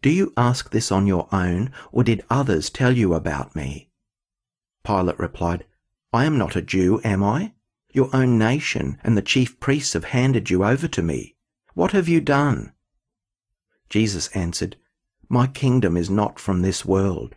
Do 0.02 0.10
you 0.10 0.32
ask 0.36 0.70
this 0.70 0.90
on 0.90 1.06
your 1.06 1.28
own, 1.30 1.70
or 1.92 2.02
did 2.02 2.24
others 2.28 2.68
tell 2.68 2.96
you 2.96 3.14
about 3.14 3.54
me? 3.54 3.90
Pilate 4.82 5.20
replied, 5.20 5.64
I 6.12 6.24
am 6.24 6.36
not 6.36 6.56
a 6.56 6.62
Jew, 6.62 7.00
am 7.04 7.22
I? 7.22 7.54
Your 7.92 8.10
own 8.12 8.38
nation 8.38 8.98
and 9.04 9.16
the 9.16 9.22
chief 9.22 9.60
priests 9.60 9.92
have 9.92 10.04
handed 10.06 10.50
you 10.50 10.64
over 10.64 10.88
to 10.88 11.02
me. 11.02 11.36
What 11.74 11.92
have 11.92 12.08
you 12.08 12.20
done? 12.20 12.72
Jesus 13.88 14.26
answered, 14.34 14.76
My 15.28 15.46
kingdom 15.46 15.96
is 15.96 16.10
not 16.10 16.40
from 16.40 16.62
this 16.62 16.84
world. 16.84 17.36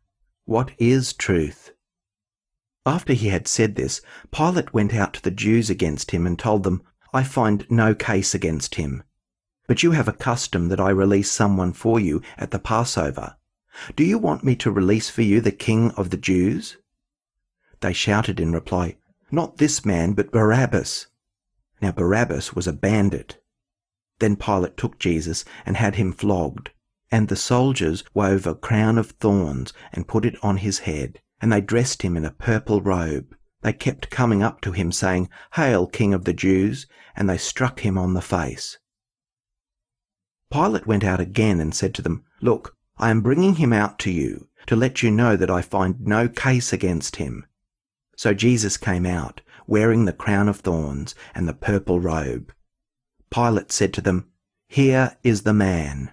What 0.51 0.73
is 0.79 1.13
truth? 1.13 1.71
After 2.85 3.13
he 3.13 3.29
had 3.29 3.47
said 3.47 3.75
this, 3.75 4.01
Pilate 4.33 4.73
went 4.73 4.93
out 4.93 5.13
to 5.13 5.21
the 5.21 5.31
Jews 5.31 5.69
against 5.69 6.11
him 6.11 6.27
and 6.27 6.37
told 6.37 6.63
them, 6.63 6.81
I 7.13 7.23
find 7.23 7.65
no 7.69 7.95
case 7.95 8.35
against 8.35 8.75
him. 8.75 9.03
But 9.65 9.81
you 9.81 9.91
have 9.91 10.09
a 10.09 10.23
custom 10.27 10.67
that 10.67 10.79
I 10.81 10.89
release 10.89 11.31
someone 11.31 11.71
for 11.71 12.01
you 12.01 12.21
at 12.37 12.51
the 12.51 12.59
Passover. 12.59 13.37
Do 13.95 14.03
you 14.03 14.17
want 14.17 14.43
me 14.43 14.57
to 14.57 14.69
release 14.69 15.09
for 15.09 15.21
you 15.21 15.39
the 15.39 15.53
king 15.53 15.91
of 15.91 16.09
the 16.09 16.17
Jews? 16.17 16.75
They 17.79 17.93
shouted 17.93 18.37
in 18.37 18.51
reply, 18.51 18.97
Not 19.31 19.55
this 19.55 19.85
man, 19.85 20.11
but 20.11 20.33
Barabbas. 20.33 21.07
Now 21.81 21.93
Barabbas 21.93 22.53
was 22.53 22.67
a 22.67 22.73
bandit. 22.73 23.41
Then 24.19 24.35
Pilate 24.35 24.75
took 24.75 24.99
Jesus 24.99 25.45
and 25.65 25.77
had 25.77 25.95
him 25.95 26.11
flogged. 26.11 26.71
And 27.11 27.27
the 27.27 27.35
soldiers 27.35 28.03
wove 28.13 28.47
a 28.47 28.55
crown 28.55 28.97
of 28.97 29.11
thorns 29.11 29.73
and 29.91 30.07
put 30.07 30.25
it 30.25 30.41
on 30.41 30.57
his 30.57 30.79
head, 30.79 31.19
and 31.41 31.51
they 31.51 31.59
dressed 31.59 32.03
him 32.03 32.15
in 32.15 32.23
a 32.23 32.31
purple 32.31 32.81
robe. 32.81 33.35
They 33.61 33.73
kept 33.73 34.09
coming 34.09 34.41
up 34.41 34.61
to 34.61 34.71
him, 34.71 34.91
saying, 34.91 35.29
Hail, 35.55 35.87
King 35.87 36.13
of 36.13 36.25
the 36.25 36.33
Jews! 36.33 36.87
And 37.15 37.29
they 37.29 37.37
struck 37.37 37.81
him 37.81 37.97
on 37.97 38.13
the 38.13 38.21
face. 38.21 38.79
Pilate 40.49 40.87
went 40.87 41.03
out 41.03 41.19
again 41.19 41.59
and 41.59 41.75
said 41.75 41.93
to 41.95 42.01
them, 42.01 42.23
Look, 42.41 42.75
I 42.97 43.09
am 43.09 43.21
bringing 43.21 43.55
him 43.55 43.73
out 43.73 43.99
to 43.99 44.11
you, 44.11 44.47
to 44.67 44.75
let 44.75 45.03
you 45.03 45.11
know 45.11 45.35
that 45.35 45.49
I 45.49 45.61
find 45.61 45.99
no 46.01 46.27
case 46.27 46.71
against 46.71 47.17
him. 47.17 47.45
So 48.15 48.33
Jesus 48.33 48.77
came 48.77 49.05
out, 49.05 49.41
wearing 49.67 50.05
the 50.05 50.13
crown 50.13 50.47
of 50.47 50.57
thorns 50.57 51.15
and 51.33 51.47
the 51.47 51.53
purple 51.53 51.99
robe. 51.99 52.53
Pilate 53.29 53.71
said 53.71 53.93
to 53.93 54.01
them, 54.01 54.29
Here 54.67 55.17
is 55.23 55.43
the 55.43 55.53
man. 55.53 56.11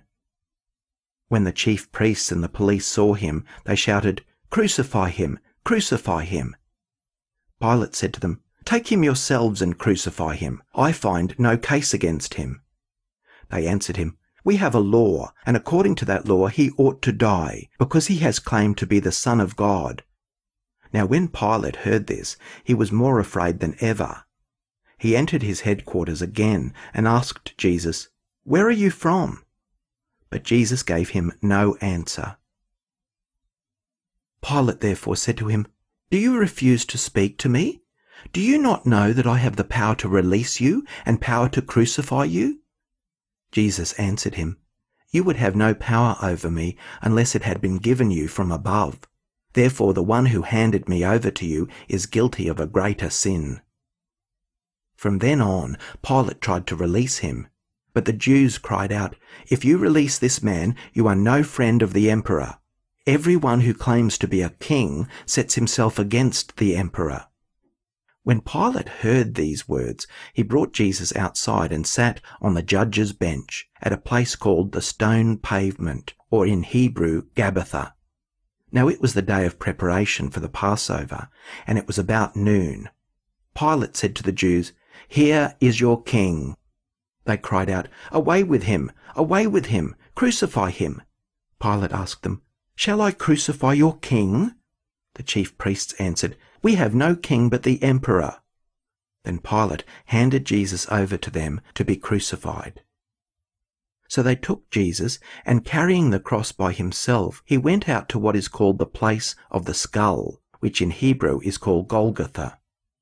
When 1.28 1.44
the 1.44 1.52
chief 1.52 1.90
priests 1.92 2.32
and 2.32 2.42
the 2.42 2.48
police 2.48 2.86
saw 2.86 3.14
him, 3.14 3.44
they 3.64 3.76
shouted, 3.76 4.24
Crucify 4.50 5.10
him! 5.10 5.38
Crucify 5.64 6.24
him! 6.24 6.56
Pilate 7.60 7.94
said 7.94 8.14
to 8.14 8.20
them, 8.20 8.40
Take 8.64 8.90
him 8.90 9.04
yourselves 9.04 9.62
and 9.62 9.78
crucify 9.78 10.36
him. 10.36 10.62
I 10.74 10.92
find 10.92 11.34
no 11.38 11.56
case 11.56 11.94
against 11.94 12.34
him. 12.34 12.62
They 13.50 13.66
answered 13.66 13.96
him, 13.96 14.16
We 14.44 14.56
have 14.56 14.74
a 14.74 14.80
law, 14.80 15.32
and 15.46 15.56
according 15.56 15.94
to 15.96 16.04
that 16.06 16.28
law 16.28 16.48
he 16.48 16.70
ought 16.72 17.02
to 17.02 17.12
die, 17.12 17.68
because 17.78 18.06
he 18.06 18.18
has 18.18 18.38
claimed 18.38 18.78
to 18.78 18.86
be 18.86 19.00
the 19.00 19.12
Son 19.12 19.40
of 19.40 19.56
God. 19.56 20.04
Now 20.92 21.06
when 21.06 21.28
Pilate 21.28 21.76
heard 21.76 22.06
this, 22.06 22.36
he 22.64 22.74
was 22.74 22.92
more 22.92 23.18
afraid 23.18 23.60
than 23.60 23.76
ever 23.80 24.24
he 24.98 25.16
entered 25.16 25.42
his 25.42 25.60
headquarters 25.60 26.20
again 26.20 26.74
and 26.92 27.06
asked 27.06 27.56
Jesus, 27.56 28.08
Where 28.42 28.66
are 28.66 28.70
you 28.70 28.90
from? 28.90 29.44
But 30.30 30.44
Jesus 30.44 30.82
gave 30.82 31.10
him 31.10 31.32
no 31.42 31.76
answer. 31.76 32.36
Pilate 34.42 34.80
therefore 34.80 35.16
said 35.16 35.36
to 35.38 35.48
him, 35.48 35.66
Do 36.10 36.18
you 36.18 36.36
refuse 36.36 36.84
to 36.86 36.98
speak 36.98 37.38
to 37.38 37.48
me? 37.48 37.82
Do 38.32 38.40
you 38.40 38.58
not 38.58 38.86
know 38.86 39.12
that 39.12 39.26
I 39.26 39.38
have 39.38 39.56
the 39.56 39.64
power 39.64 39.94
to 39.96 40.08
release 40.08 40.60
you 40.60 40.84
and 41.06 41.20
power 41.20 41.48
to 41.50 41.62
crucify 41.62 42.24
you? 42.24 42.60
Jesus 43.52 43.92
answered 43.94 44.34
him, 44.34 44.58
You 45.10 45.24
would 45.24 45.36
have 45.36 45.56
no 45.56 45.74
power 45.74 46.16
over 46.20 46.50
me 46.50 46.76
unless 47.00 47.34
it 47.34 47.42
had 47.42 47.60
been 47.60 47.78
given 47.78 48.10
you 48.10 48.28
from 48.28 48.52
above. 48.52 49.00
Therefore 49.54 49.94
the 49.94 50.02
one 50.02 50.26
who 50.26 50.42
handed 50.42 50.88
me 50.88 51.04
over 51.04 51.30
to 51.30 51.46
you 51.46 51.68
is 51.88 52.06
guilty 52.06 52.48
of 52.48 52.60
a 52.60 52.66
greater 52.66 53.10
sin. 53.10 53.60
From 54.96 55.18
then 55.18 55.40
on, 55.40 55.78
Pilate 56.02 56.40
tried 56.40 56.66
to 56.66 56.76
release 56.76 57.18
him. 57.18 57.48
But 57.98 58.04
the 58.04 58.12
Jews 58.12 58.58
cried 58.58 58.92
out, 58.92 59.16
If 59.48 59.64
you 59.64 59.76
release 59.76 60.20
this 60.20 60.40
man, 60.40 60.76
you 60.92 61.08
are 61.08 61.16
no 61.16 61.42
friend 61.42 61.82
of 61.82 61.94
the 61.94 62.08
emperor. 62.08 62.58
Everyone 63.08 63.62
who 63.62 63.74
claims 63.74 64.16
to 64.18 64.28
be 64.28 64.40
a 64.40 64.50
king 64.50 65.08
sets 65.26 65.56
himself 65.56 65.98
against 65.98 66.58
the 66.58 66.76
emperor. 66.76 67.26
When 68.22 68.40
Pilate 68.40 68.88
heard 69.00 69.34
these 69.34 69.68
words, 69.68 70.06
he 70.32 70.44
brought 70.44 70.72
Jesus 70.72 71.12
outside 71.16 71.72
and 71.72 71.84
sat 71.84 72.20
on 72.40 72.54
the 72.54 72.62
judge's 72.62 73.12
bench 73.12 73.68
at 73.82 73.92
a 73.92 73.98
place 73.98 74.36
called 74.36 74.70
the 74.70 74.80
stone 74.80 75.36
pavement, 75.36 76.14
or 76.30 76.46
in 76.46 76.62
Hebrew, 76.62 77.22
Gabbatha. 77.34 77.94
Now 78.70 78.86
it 78.86 79.00
was 79.00 79.14
the 79.14 79.22
day 79.22 79.44
of 79.44 79.58
preparation 79.58 80.30
for 80.30 80.38
the 80.38 80.48
Passover, 80.48 81.30
and 81.66 81.76
it 81.78 81.88
was 81.88 81.98
about 81.98 82.36
noon. 82.36 82.90
Pilate 83.56 83.96
said 83.96 84.14
to 84.14 84.22
the 84.22 84.30
Jews, 84.30 84.72
here 85.08 85.56
is 85.60 85.80
your 85.80 86.00
king. 86.00 86.54
They 87.28 87.36
cried 87.36 87.68
out, 87.68 87.88
Away 88.10 88.42
with 88.42 88.62
him! 88.62 88.90
Away 89.14 89.46
with 89.46 89.66
him! 89.66 89.94
Crucify 90.14 90.70
him! 90.70 91.02
Pilate 91.60 91.92
asked 91.92 92.22
them, 92.22 92.40
Shall 92.74 93.02
I 93.02 93.12
crucify 93.12 93.74
your 93.74 93.98
king? 93.98 94.54
The 95.12 95.22
chief 95.22 95.58
priests 95.58 95.92
answered, 95.98 96.38
We 96.62 96.76
have 96.76 96.94
no 96.94 97.14
king 97.14 97.50
but 97.50 97.64
the 97.64 97.82
emperor. 97.82 98.38
Then 99.24 99.40
Pilate 99.40 99.84
handed 100.06 100.46
Jesus 100.46 100.90
over 100.90 101.18
to 101.18 101.30
them 101.30 101.60
to 101.74 101.84
be 101.84 101.96
crucified. 101.96 102.80
So 104.08 104.22
they 104.22 104.34
took 104.34 104.70
Jesus, 104.70 105.18
and 105.44 105.66
carrying 105.66 106.08
the 106.08 106.20
cross 106.20 106.50
by 106.50 106.72
himself, 106.72 107.42
he 107.44 107.58
went 107.58 107.90
out 107.90 108.08
to 108.08 108.18
what 108.18 108.36
is 108.36 108.48
called 108.48 108.78
the 108.78 108.86
place 108.86 109.34
of 109.50 109.66
the 109.66 109.74
skull, 109.74 110.40
which 110.60 110.80
in 110.80 110.92
Hebrew 110.92 111.40
is 111.44 111.58
called 111.58 111.88
Golgotha. 111.88 112.58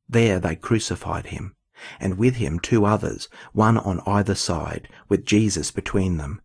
There 0.08 0.40
they 0.40 0.56
crucified 0.56 1.26
him 1.26 1.54
and 2.00 2.18
with 2.18 2.36
him 2.36 2.58
two 2.58 2.84
others, 2.84 3.28
one 3.52 3.76
on 3.76 4.00
either 4.06 4.34
side, 4.34 4.88
with 5.08 5.24
Jesus 5.24 5.70
between 5.70 6.16
them. 6.16 6.40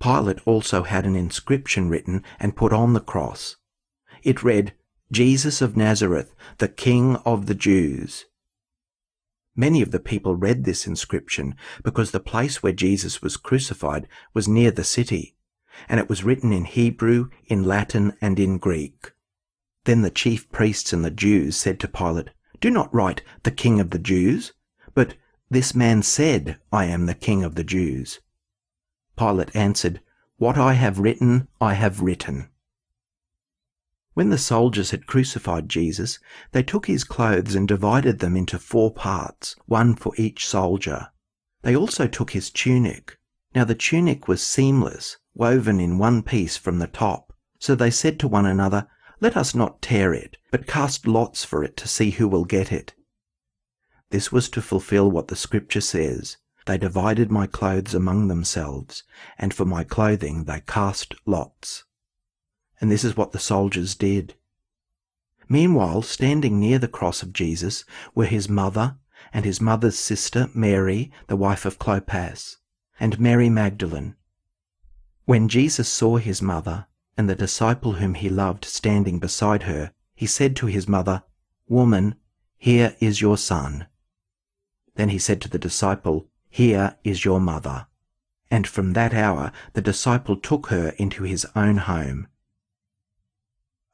Pilate 0.00 0.40
also 0.46 0.82
had 0.82 1.06
an 1.06 1.16
inscription 1.16 1.88
written 1.88 2.22
and 2.38 2.56
put 2.56 2.72
on 2.72 2.92
the 2.92 3.00
cross. 3.00 3.56
It 4.22 4.42
read, 4.42 4.74
Jesus 5.12 5.62
of 5.62 5.76
Nazareth, 5.76 6.34
the 6.58 6.68
King 6.68 7.16
of 7.24 7.46
the 7.46 7.54
Jews. 7.54 8.26
Many 9.56 9.82
of 9.82 9.92
the 9.92 10.00
people 10.00 10.34
read 10.34 10.64
this 10.64 10.86
inscription 10.86 11.54
because 11.82 12.10
the 12.10 12.20
place 12.20 12.62
where 12.62 12.72
Jesus 12.72 13.22
was 13.22 13.36
crucified 13.36 14.08
was 14.32 14.48
near 14.48 14.70
the 14.70 14.82
city, 14.82 15.36
and 15.88 16.00
it 16.00 16.08
was 16.08 16.24
written 16.24 16.52
in 16.52 16.64
Hebrew, 16.64 17.30
in 17.46 17.64
Latin, 17.64 18.16
and 18.20 18.40
in 18.40 18.58
Greek. 18.58 19.12
Then 19.84 20.02
the 20.02 20.10
chief 20.10 20.50
priests 20.50 20.92
and 20.92 21.04
the 21.04 21.10
Jews 21.10 21.56
said 21.56 21.78
to 21.80 21.88
Pilate, 21.88 22.30
do 22.60 22.70
not 22.70 22.94
write 22.94 23.22
the 23.42 23.50
King 23.50 23.80
of 23.80 23.90
the 23.90 23.98
Jews, 23.98 24.52
but 24.94 25.14
this 25.50 25.74
man 25.74 26.02
said, 26.02 26.58
I 26.72 26.86
am 26.86 27.06
the 27.06 27.14
King 27.14 27.44
of 27.44 27.54
the 27.54 27.64
Jews. 27.64 28.20
Pilate 29.16 29.54
answered, 29.54 30.00
What 30.36 30.56
I 30.56 30.72
have 30.72 30.98
written, 30.98 31.48
I 31.60 31.74
have 31.74 32.00
written. 32.00 32.48
When 34.14 34.30
the 34.30 34.38
soldiers 34.38 34.92
had 34.92 35.06
crucified 35.06 35.68
Jesus, 35.68 36.20
they 36.52 36.62
took 36.62 36.86
his 36.86 37.02
clothes 37.02 37.54
and 37.54 37.66
divided 37.66 38.20
them 38.20 38.36
into 38.36 38.58
four 38.58 38.92
parts, 38.92 39.56
one 39.66 39.96
for 39.96 40.12
each 40.16 40.46
soldier. 40.46 41.08
They 41.62 41.74
also 41.74 42.06
took 42.06 42.30
his 42.30 42.50
tunic. 42.50 43.18
Now 43.54 43.64
the 43.64 43.74
tunic 43.74 44.28
was 44.28 44.42
seamless, 44.42 45.16
woven 45.34 45.80
in 45.80 45.98
one 45.98 46.22
piece 46.22 46.56
from 46.56 46.78
the 46.78 46.86
top. 46.86 47.32
So 47.58 47.74
they 47.74 47.90
said 47.90 48.20
to 48.20 48.28
one 48.28 48.46
another, 48.46 48.86
let 49.20 49.36
us 49.36 49.54
not 49.54 49.80
tear 49.80 50.12
it, 50.12 50.36
but 50.50 50.66
cast 50.66 51.06
lots 51.06 51.44
for 51.44 51.62
it 51.62 51.76
to 51.78 51.88
see 51.88 52.10
who 52.10 52.28
will 52.28 52.44
get 52.44 52.72
it. 52.72 52.94
This 54.10 54.30
was 54.30 54.48
to 54.50 54.62
fulfill 54.62 55.10
what 55.10 55.28
the 55.28 55.36
scripture 55.36 55.80
says 55.80 56.36
They 56.66 56.78
divided 56.78 57.30
my 57.30 57.46
clothes 57.46 57.94
among 57.94 58.28
themselves, 58.28 59.02
and 59.38 59.52
for 59.52 59.64
my 59.64 59.84
clothing 59.84 60.44
they 60.44 60.60
cast 60.60 61.14
lots. 61.26 61.84
And 62.80 62.90
this 62.90 63.04
is 63.04 63.16
what 63.16 63.32
the 63.32 63.38
soldiers 63.38 63.94
did. 63.94 64.34
Meanwhile, 65.48 66.02
standing 66.02 66.58
near 66.58 66.78
the 66.78 66.88
cross 66.88 67.22
of 67.22 67.32
Jesus 67.32 67.84
were 68.14 68.24
his 68.24 68.48
mother 68.48 68.96
and 69.32 69.44
his 69.44 69.60
mother's 69.60 69.98
sister 69.98 70.48
Mary, 70.54 71.12
the 71.26 71.36
wife 71.36 71.64
of 71.64 71.78
Clopas, 71.78 72.56
and 73.00 73.20
Mary 73.20 73.50
Magdalene. 73.50 74.16
When 75.24 75.48
Jesus 75.48 75.88
saw 75.88 76.16
his 76.16 76.40
mother 76.40 76.86
and 77.16 77.28
the 77.28 77.34
disciple 77.34 77.94
whom 77.94 78.14
he 78.14 78.28
loved 78.28 78.64
standing 78.64 79.18
beside 79.18 79.64
her, 79.64 79.92
he 80.14 80.26
said 80.26 80.56
to 80.56 80.66
his 80.66 80.88
mother, 80.88 81.22
Woman, 81.68 82.16
here 82.56 82.96
is 83.00 83.20
your 83.20 83.36
son. 83.36 83.86
Then 84.96 85.08
he 85.08 85.18
said 85.18 85.40
to 85.42 85.48
the 85.48 85.58
disciple, 85.58 86.28
Here 86.48 86.96
is 87.04 87.24
your 87.24 87.40
mother. 87.40 87.86
And 88.50 88.66
from 88.66 88.92
that 88.92 89.14
hour 89.14 89.52
the 89.72 89.82
disciple 89.82 90.36
took 90.36 90.68
her 90.68 90.90
into 90.96 91.24
his 91.24 91.46
own 91.56 91.78
home. 91.78 92.28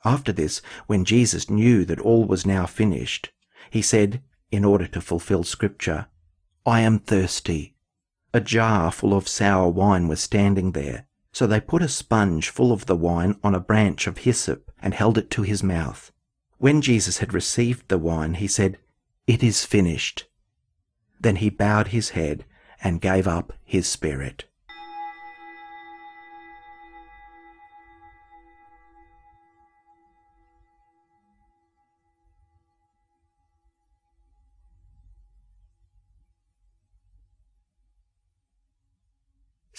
After 0.04 0.32
this, 0.32 0.62
when 0.86 1.04
Jesus 1.04 1.50
knew 1.50 1.84
that 1.84 2.00
all 2.00 2.24
was 2.24 2.46
now 2.46 2.66
finished, 2.66 3.32
he 3.70 3.82
said, 3.82 4.22
in 4.50 4.64
order 4.64 4.86
to 4.88 5.00
fulfill 5.00 5.44
Scripture, 5.44 6.06
I 6.66 6.80
am 6.80 6.98
thirsty. 6.98 7.74
A 8.32 8.40
jar 8.40 8.90
full 8.90 9.14
of 9.14 9.28
sour 9.28 9.68
wine 9.68 10.08
was 10.08 10.20
standing 10.20 10.72
there. 10.72 11.06
So 11.32 11.46
they 11.46 11.60
put 11.60 11.82
a 11.82 11.88
sponge 11.88 12.48
full 12.48 12.72
of 12.72 12.86
the 12.86 12.96
wine 12.96 13.36
on 13.42 13.54
a 13.54 13.60
branch 13.60 14.06
of 14.06 14.18
hyssop 14.18 14.70
and 14.82 14.94
held 14.94 15.16
it 15.16 15.30
to 15.30 15.42
his 15.42 15.62
mouth. 15.62 16.12
When 16.58 16.82
Jesus 16.82 17.18
had 17.18 17.32
received 17.32 17.88
the 17.88 17.98
wine, 17.98 18.34
he 18.34 18.46
said, 18.46 18.78
It 19.26 19.42
is 19.42 19.64
finished. 19.64 20.26
Then 21.20 21.36
he 21.36 21.50
bowed 21.50 21.88
his 21.88 22.10
head 22.10 22.44
and 22.82 23.00
gave 23.00 23.28
up 23.28 23.52
his 23.64 23.86
spirit. 23.86 24.44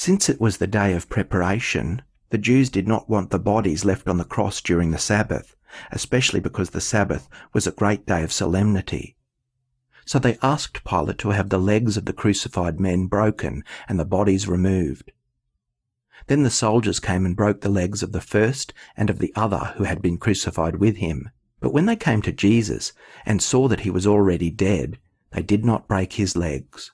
Since 0.04 0.30
it 0.30 0.42
was 0.42 0.58
the 0.58 0.66
day 0.66 0.96
of 0.96 1.10
preparation, 1.10 2.02
the 2.32 2.40
Jews 2.40 2.72
did 2.72 2.88
not 2.88 3.08
want 3.08 3.30
the 3.30 3.38
bodies 3.38 3.86
left 3.86 4.08
on 4.08 4.18
the 4.18 4.26
cross 4.26 4.60
during 4.60 4.90
the 4.90 4.98
Sabbath, 4.98 5.56
especially 5.92 6.40
because 6.40 6.72
the 6.72 6.82
Sabbath 6.82 7.30
was 7.54 7.68
a 7.68 7.72
great 7.72 8.08
day 8.08 8.24
of 8.24 8.34
solemnity. 8.34 9.16
So 10.04 10.18
they 10.18 10.40
asked 10.42 10.84
Pilate 10.84 11.20
to 11.20 11.30
have 11.30 11.50
the 11.50 11.60
legs 11.60 11.98
of 11.98 12.06
the 12.06 12.14
crucified 12.14 12.80
men 12.80 13.06
broken 13.06 13.64
and 13.88 14.00
the 14.00 14.04
bodies 14.04 14.48
removed. 14.48 15.12
Then 16.26 16.42
the 16.42 16.50
soldiers 16.50 17.00
came 17.00 17.24
and 17.24 17.36
broke 17.36 17.62
the 17.62 17.70
legs 17.70 18.02
of 18.02 18.12
the 18.12 18.22
first 18.22 18.74
and 18.98 19.12
of 19.12 19.20
the 19.20 19.32
other 19.36 19.76
who 19.76 19.84
had 19.84 20.02
been 20.02 20.18
crucified 20.18 20.78
with 20.78 20.96
him. 20.96 21.30
But 21.60 21.74
when 21.74 21.86
they 21.86 21.96
came 21.96 22.24
to 22.24 22.32
Jesus 22.32 22.92
and 23.24 23.40
saw 23.40 23.68
that 23.68 23.82
he 23.82 23.92
was 23.92 24.08
already 24.08 24.50
dead, 24.50 24.98
they 25.30 25.44
did 25.44 25.64
not 25.64 25.88
break 25.88 26.14
his 26.14 26.36
legs. 26.36 26.92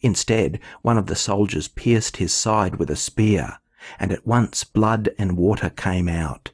Instead, 0.00 0.60
one 0.82 0.96
of 0.98 1.06
the 1.06 1.16
soldiers 1.16 1.68
pierced 1.68 2.18
his 2.18 2.32
side 2.32 2.76
with 2.76 2.90
a 2.90 2.96
spear, 2.96 3.58
and 3.98 4.12
at 4.12 4.26
once 4.26 4.64
blood 4.64 5.10
and 5.18 5.36
water 5.36 5.70
came 5.70 6.08
out. 6.08 6.52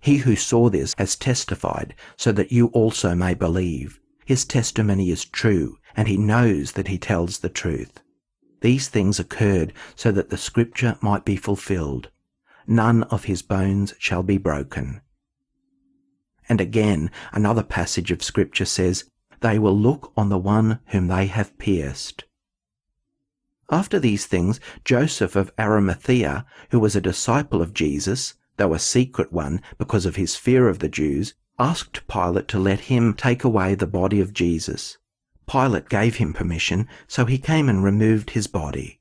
He 0.00 0.18
who 0.18 0.36
saw 0.36 0.68
this 0.68 0.94
has 0.98 1.16
testified, 1.16 1.94
so 2.16 2.30
that 2.32 2.52
you 2.52 2.66
also 2.68 3.14
may 3.14 3.34
believe. 3.34 3.98
His 4.24 4.44
testimony 4.44 5.10
is 5.10 5.24
true, 5.24 5.78
and 5.96 6.08
he 6.08 6.16
knows 6.16 6.72
that 6.72 6.88
he 6.88 6.98
tells 6.98 7.38
the 7.38 7.48
truth. 7.48 8.00
These 8.60 8.88
things 8.88 9.18
occurred 9.18 9.72
so 9.94 10.12
that 10.12 10.30
the 10.30 10.38
scripture 10.38 10.96
might 11.00 11.24
be 11.24 11.36
fulfilled. 11.36 12.10
None 12.66 13.02
of 13.04 13.24
his 13.24 13.42
bones 13.42 13.94
shall 13.98 14.22
be 14.22 14.38
broken. 14.38 15.00
And 16.48 16.60
again, 16.60 17.10
another 17.32 17.62
passage 17.62 18.10
of 18.10 18.22
scripture 18.22 18.64
says, 18.64 19.04
They 19.40 19.58
will 19.58 19.78
look 19.78 20.12
on 20.16 20.28
the 20.28 20.38
one 20.38 20.80
whom 20.86 21.08
they 21.08 21.26
have 21.26 21.56
pierced. 21.58 22.24
After 23.70 23.98
these 23.98 24.26
things, 24.26 24.60
Joseph 24.84 25.36
of 25.36 25.52
Arimathea, 25.58 26.44
who 26.70 26.78
was 26.78 26.94
a 26.94 27.00
disciple 27.00 27.62
of 27.62 27.72
Jesus, 27.72 28.34
though 28.56 28.74
a 28.74 28.78
secret 28.78 29.32
one 29.32 29.62
because 29.78 30.06
of 30.06 30.16
his 30.16 30.36
fear 30.36 30.68
of 30.68 30.80
the 30.80 30.88
Jews, 30.88 31.34
asked 31.58 32.06
Pilate 32.06 32.48
to 32.48 32.58
let 32.58 32.80
him 32.80 33.14
take 33.14 33.42
away 33.42 33.74
the 33.74 33.86
body 33.86 34.20
of 34.20 34.32
Jesus. 34.32 34.98
Pilate 35.46 35.88
gave 35.88 36.16
him 36.16 36.32
permission, 36.32 36.88
so 37.06 37.24
he 37.24 37.38
came 37.38 37.68
and 37.68 37.82
removed 37.82 38.30
his 38.30 38.46
body. 38.46 39.00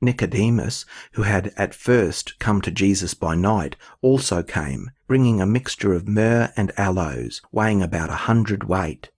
Nicodemus, 0.00 0.84
who 1.12 1.22
had 1.22 1.52
at 1.56 1.74
first 1.74 2.38
come 2.38 2.60
to 2.60 2.70
Jesus 2.70 3.14
by 3.14 3.34
night, 3.34 3.74
also 4.00 4.42
came, 4.42 4.90
bringing 5.08 5.40
a 5.40 5.46
mixture 5.46 5.92
of 5.92 6.06
myrrh 6.06 6.52
and 6.56 6.72
aloes, 6.76 7.42
weighing 7.50 7.82
about 7.82 8.10
a 8.10 8.26
hundred 8.26 8.64
weight. 8.64 9.10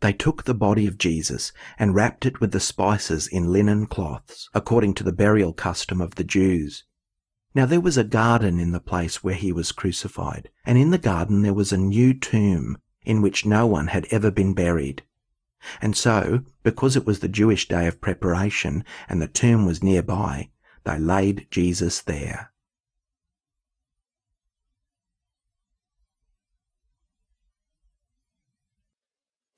They 0.00 0.12
took 0.12 0.44
the 0.44 0.54
body 0.54 0.86
of 0.86 0.98
Jesus 0.98 1.52
and 1.78 1.94
wrapped 1.94 2.26
it 2.26 2.40
with 2.40 2.52
the 2.52 2.60
spices 2.60 3.26
in 3.26 3.52
linen 3.52 3.86
cloths, 3.86 4.50
according 4.52 4.94
to 4.94 5.04
the 5.04 5.12
burial 5.12 5.52
custom 5.52 6.00
of 6.00 6.16
the 6.16 6.24
Jews. 6.24 6.84
Now 7.54 7.64
there 7.64 7.80
was 7.80 7.96
a 7.96 8.04
garden 8.04 8.60
in 8.60 8.72
the 8.72 8.80
place 8.80 9.24
where 9.24 9.34
he 9.34 9.52
was 9.52 9.72
crucified, 9.72 10.50
and 10.66 10.76
in 10.76 10.90
the 10.90 10.98
garden 10.98 11.40
there 11.40 11.54
was 11.54 11.72
a 11.72 11.78
new 11.78 12.12
tomb 12.12 12.76
in 13.06 13.22
which 13.22 13.46
no 13.46 13.66
one 13.66 13.86
had 13.86 14.06
ever 14.10 14.30
been 14.30 14.52
buried. 14.52 15.02
And 15.80 15.96
so, 15.96 16.42
because 16.62 16.96
it 16.96 17.06
was 17.06 17.20
the 17.20 17.28
Jewish 17.28 17.66
day 17.66 17.86
of 17.86 18.02
preparation 18.02 18.84
and 19.08 19.22
the 19.22 19.28
tomb 19.28 19.64
was 19.64 19.82
nearby, 19.82 20.50
they 20.84 20.98
laid 20.98 21.46
Jesus 21.50 22.02
there. 22.02 22.52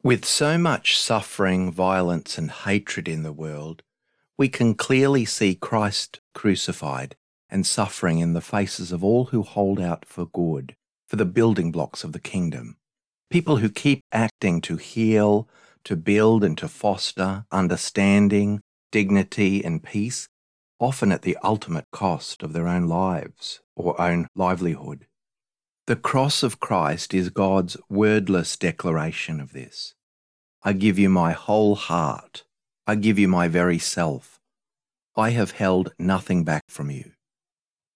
With 0.05 0.25
so 0.25 0.59
much 0.59 0.97
suffering, 0.97 1.73
violence, 1.73 2.39
and 2.39 2.53
hatred 2.53 3.09
in 3.09 3.25
the 3.25 3.33
world, 3.33 3.83
we 4.37 4.49
can 4.49 4.75
clearly 4.75 5.25
see 5.25 5.57
Christ 5.57 6.21
crucified 6.35 7.17
and 7.51 7.67
suffering 7.67 8.21
in 8.21 8.33
the 8.33 8.41
faces 8.41 8.93
of 8.93 9.03
all 9.03 9.27
who 9.27 9.43
hold 9.43 9.81
out 9.81 10.05
for 10.05 10.27
good, 10.27 10.77
for 11.09 11.17
the 11.17 11.25
building 11.25 11.73
blocks 11.73 12.05
of 12.05 12.13
the 12.13 12.21
kingdom. 12.21 12.77
People 13.29 13.57
who 13.57 13.69
keep 13.69 14.01
acting 14.13 14.61
to 14.61 14.77
heal, 14.77 15.49
to 15.83 15.97
build, 15.97 16.45
and 16.45 16.57
to 16.59 16.69
foster 16.69 17.45
understanding, 17.51 18.61
dignity, 18.93 19.65
and 19.65 19.83
peace, 19.83 20.29
often 20.79 21.11
at 21.11 21.23
the 21.23 21.37
ultimate 21.43 21.87
cost 21.91 22.45
of 22.45 22.53
their 22.53 22.69
own 22.69 22.87
lives 22.87 23.61
or 23.75 24.01
own 24.01 24.29
livelihood. 24.37 25.09
The 25.89 25.97
cross 25.97 26.43
of 26.43 26.61
Christ 26.61 27.15
is 27.15 27.31
God's 27.31 27.75
wordless 27.89 28.59
declaration 28.59 29.41
of 29.41 29.55
this. 29.55 29.95
I 30.63 30.75
give 30.75 30.99
you 30.99 31.09
my 31.09 31.33
whole 31.33 31.77
heart. 31.77 32.45
I 32.87 32.95
give 32.95 33.19
you 33.19 33.27
my 33.27 33.49
very 33.49 33.79
self. 33.79 34.39
I 35.17 35.31
have 35.31 35.53
held 35.53 35.95
nothing 35.99 36.45
back 36.45 36.65
from 36.69 36.91
you. 36.91 37.13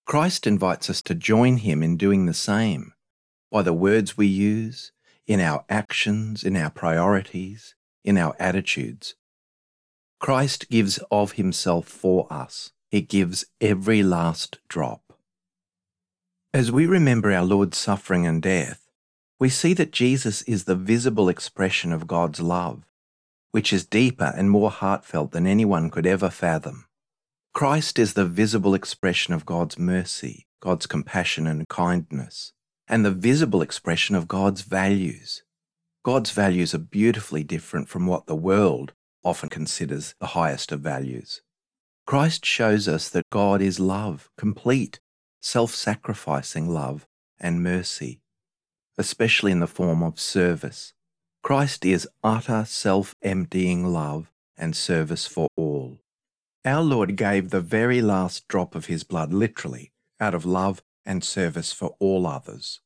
Christ 0.06 0.46
invites 0.46 0.88
us 0.88 1.02
to 1.02 1.14
join 1.14 1.58
him 1.58 1.82
in 1.82 1.98
doing 1.98 2.24
the 2.24 2.32
same 2.32 2.94
by 3.50 3.60
the 3.60 3.74
words 3.74 4.16
we 4.16 4.26
use, 4.26 4.92
in 5.26 5.38
our 5.38 5.66
actions, 5.68 6.44
in 6.44 6.56
our 6.56 6.70
priorities, 6.70 7.74
in 8.02 8.16
our 8.16 8.34
attitudes. 8.38 9.16
Christ 10.18 10.70
gives 10.70 10.98
of 11.10 11.32
himself 11.32 11.88
for 11.88 12.26
us. 12.32 12.72
He 12.88 13.02
gives 13.02 13.44
every 13.60 14.02
last 14.02 14.60
drop. 14.66 15.11
As 16.54 16.70
we 16.70 16.84
remember 16.84 17.32
our 17.32 17.46
Lord's 17.46 17.78
suffering 17.78 18.26
and 18.26 18.42
death, 18.42 18.86
we 19.40 19.48
see 19.48 19.72
that 19.72 19.90
Jesus 19.90 20.42
is 20.42 20.64
the 20.64 20.74
visible 20.74 21.30
expression 21.30 21.92
of 21.92 22.06
God's 22.06 22.42
love, 22.42 22.84
which 23.52 23.72
is 23.72 23.86
deeper 23.86 24.34
and 24.36 24.50
more 24.50 24.70
heartfelt 24.70 25.30
than 25.30 25.46
anyone 25.46 25.88
could 25.88 26.06
ever 26.06 26.28
fathom. 26.28 26.84
Christ 27.54 27.98
is 27.98 28.12
the 28.12 28.26
visible 28.26 28.74
expression 28.74 29.32
of 29.32 29.46
God's 29.46 29.78
mercy, 29.78 30.46
God's 30.60 30.86
compassion 30.86 31.46
and 31.46 31.66
kindness, 31.68 32.52
and 32.86 33.02
the 33.02 33.10
visible 33.10 33.62
expression 33.62 34.14
of 34.14 34.28
God's 34.28 34.60
values. 34.60 35.44
God's 36.04 36.32
values 36.32 36.74
are 36.74 36.78
beautifully 36.78 37.44
different 37.44 37.88
from 37.88 38.06
what 38.06 38.26
the 38.26 38.36
world 38.36 38.92
often 39.24 39.48
considers 39.48 40.14
the 40.20 40.26
highest 40.38 40.70
of 40.70 40.80
values. 40.80 41.40
Christ 42.06 42.44
shows 42.44 42.88
us 42.88 43.08
that 43.08 43.30
God 43.30 43.62
is 43.62 43.80
love, 43.80 44.28
complete, 44.36 45.00
self 45.42 45.74
sacrificing 45.74 46.68
love 46.68 47.06
and 47.38 47.62
mercy, 47.62 48.20
especially 48.96 49.52
in 49.52 49.60
the 49.60 49.66
form 49.66 50.02
of 50.02 50.18
service. 50.18 50.94
Christ 51.42 51.84
is 51.84 52.08
utter 52.22 52.64
self 52.64 53.14
emptying 53.20 53.84
love 53.86 54.30
and 54.56 54.76
service 54.76 55.26
for 55.26 55.48
all. 55.56 55.98
Our 56.64 56.82
Lord 56.82 57.16
gave 57.16 57.50
the 57.50 57.60
very 57.60 58.00
last 58.00 58.46
drop 58.46 58.76
of 58.76 58.86
his 58.86 59.02
blood 59.02 59.32
literally 59.32 59.90
out 60.20 60.34
of 60.34 60.46
love 60.46 60.80
and 61.04 61.24
service 61.24 61.72
for 61.72 61.96
all 61.98 62.26
others. 62.26 62.80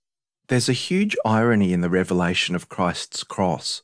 There's 0.48 0.70
a 0.70 0.72
huge 0.72 1.16
irony 1.24 1.74
in 1.74 1.82
the 1.82 1.90
revelation 1.90 2.54
of 2.54 2.70
Christ's 2.70 3.24
cross. 3.24 3.82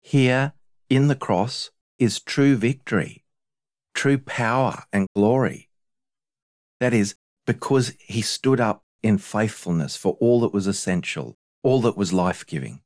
Here, 0.00 0.52
in 0.88 1.08
the 1.08 1.16
cross, 1.16 1.70
is 1.98 2.20
true 2.20 2.54
victory, 2.54 3.24
true 3.94 4.18
power 4.18 4.84
and 4.92 5.08
glory. 5.16 5.68
That 6.78 6.92
is, 6.92 7.16
because 7.46 7.92
he 7.98 8.22
stood 8.22 8.60
up 8.60 8.82
in 9.02 9.18
faithfulness 9.18 9.96
for 9.96 10.16
all 10.20 10.40
that 10.40 10.52
was 10.52 10.66
essential, 10.66 11.36
all 11.62 11.80
that 11.80 11.96
was 11.96 12.12
life 12.12 12.46
giving. 12.46 12.80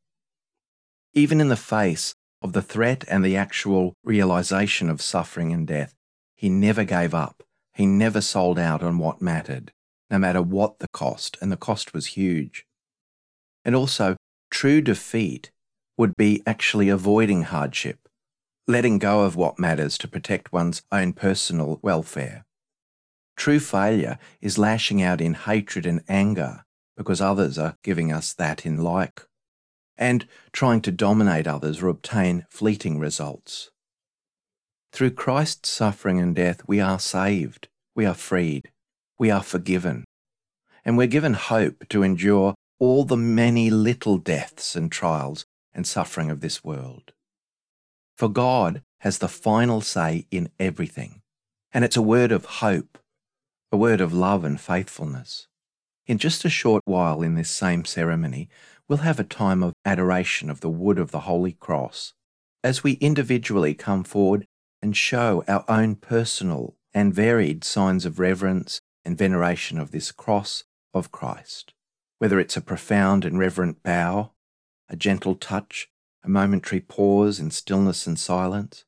Even 1.12 1.40
in 1.40 1.49
the 1.49 1.57
face 1.57 2.14
of 2.42 2.53
the 2.53 2.62
threat 2.62 3.05
and 3.09 3.25
the 3.25 3.37
actual 3.37 3.95
realization 4.05 4.88
of 4.88 5.03
suffering 5.03 5.53
and 5.53 5.66
death, 5.66 5.95
he 6.35 6.49
never 6.49 6.85
gave 6.85 7.14
up. 7.14 7.42
He 7.75 7.87
never 7.87 8.21
sold 8.21 8.59
out 8.59 8.83
on 8.83 8.99
what 8.99 9.21
mattered, 9.21 9.73
no 10.11 10.19
matter 10.19 10.40
what 10.40 10.79
the 10.79 10.88
cost, 10.88 11.37
and 11.40 11.53
the 11.53 11.57
cost 11.57 11.92
was 11.92 12.07
huge. 12.07 12.66
And 13.64 13.75
also, 13.75 14.16
true 14.51 14.81
defeat 14.81 15.51
would 15.99 16.16
be 16.16 16.42
actually 16.47 16.88
avoiding 16.88 17.42
hardship, 17.42 18.09
letting 18.66 18.99
go 18.99 19.25
of 19.25 19.37
what 19.37 19.59
matters 19.59 19.99
to 19.99 20.09
protect 20.09 20.53
one's 20.53 20.83
own 20.92 21.12
personal 21.12 21.79
welfare. 21.83 22.45
True 23.37 23.61
failure 23.61 24.18
is 24.40 24.59
lashing 24.59 25.03
out 25.03 25.20
in 25.20 25.35
hatred 25.35 25.87
and 25.87 26.03
anger 26.09 26.64
because 26.96 27.20
others 27.20 27.59
are 27.59 27.77
giving 27.83 28.11
us 28.11 28.33
that 28.33 28.64
in 28.64 28.79
like, 28.79 29.22
and 29.99 30.27
trying 30.53 30.81
to 30.83 30.90
dominate 30.90 31.46
others 31.46 31.83
or 31.83 31.88
obtain 31.88 32.46
fleeting 32.51 32.99
results. 32.99 33.70
Through 34.92 35.11
Christ's 35.11 35.68
suffering 35.68 36.18
and 36.18 36.35
death, 36.35 36.62
we 36.66 36.81
are 36.81 36.99
saved, 36.99 37.68
we 37.94 38.07
are 38.07 38.14
freed, 38.14 38.70
we 39.18 39.31
are 39.31 39.42
forgiven, 39.42 40.05
and 40.85 40.96
we're 40.96 41.07
given 41.07 41.35
hope 41.35 41.88
to 41.90 42.03
endure 42.03 42.55
all 42.79 43.05
the 43.05 43.16
many 43.16 43.68
little 43.70 44.16
deaths 44.16 44.75
and 44.75 44.90
trials 44.90 45.44
and 45.75 45.87
suffering 45.87 46.31
of 46.31 46.40
this 46.40 46.64
world. 46.64 47.12
For 48.16 48.29
God 48.29 48.83
has 49.01 49.18
the 49.18 49.29
final 49.29 49.83
say 49.83 50.27
in 50.31 50.49
everything, 50.59 51.20
and 51.72 51.85
it's 51.85 51.96
a 51.96 52.03
word 52.03 52.33
of 52.33 52.46
hope, 52.46 52.99
a 53.77 53.79
word 53.79 54.01
of 54.01 54.15
love 54.15 54.43
and 54.43 54.59
faithfulness. 54.59 55.49
In 56.07 56.17
just 56.17 56.47
a 56.47 56.49
short 56.49 56.81
while 56.87 57.21
in 57.21 57.35
this 57.35 57.51
same 57.51 57.85
ceremony, 57.85 58.49
we'll 58.89 59.05
have 59.05 59.21
a 59.21 59.25
time 59.43 59.62
of 59.62 59.75
adoration 59.85 60.49
of 60.49 60.61
the 60.61 60.71
wood 60.71 60.99
of 60.99 61.11
the 61.11 61.29
Holy 61.29 61.53
Cross 61.53 62.15
as 62.65 62.83
we 62.83 62.93
individually 62.93 63.75
come 63.75 64.03
forward 64.03 64.47
and 64.81 64.97
show 64.97 65.45
our 65.47 65.62
own 65.69 65.95
personal 65.95 66.75
and 66.95 67.12
varied 67.12 67.65
signs 67.65 68.07
of 68.07 68.19
reverence 68.19 68.81
and 69.05 69.19
veneration 69.19 69.79
of 69.79 69.91
this 69.91 70.11
cross 70.11 70.65
of 70.95 71.12
Christ. 71.12 71.75
Whether 72.19 72.41
it's 72.41 72.57
a 72.57 72.62
profound 72.62 73.27
and 73.27 73.39
reverent 73.39 73.83
bow, 73.83 74.33
a 74.89 74.97
gentle 74.97 75.35
touch, 75.35 75.91
a 76.25 76.31
momentary 76.31 76.81
pause 76.81 77.39
in 77.39 77.51
stillness 77.51 78.07
and 78.07 78.19
silence, 78.19 78.87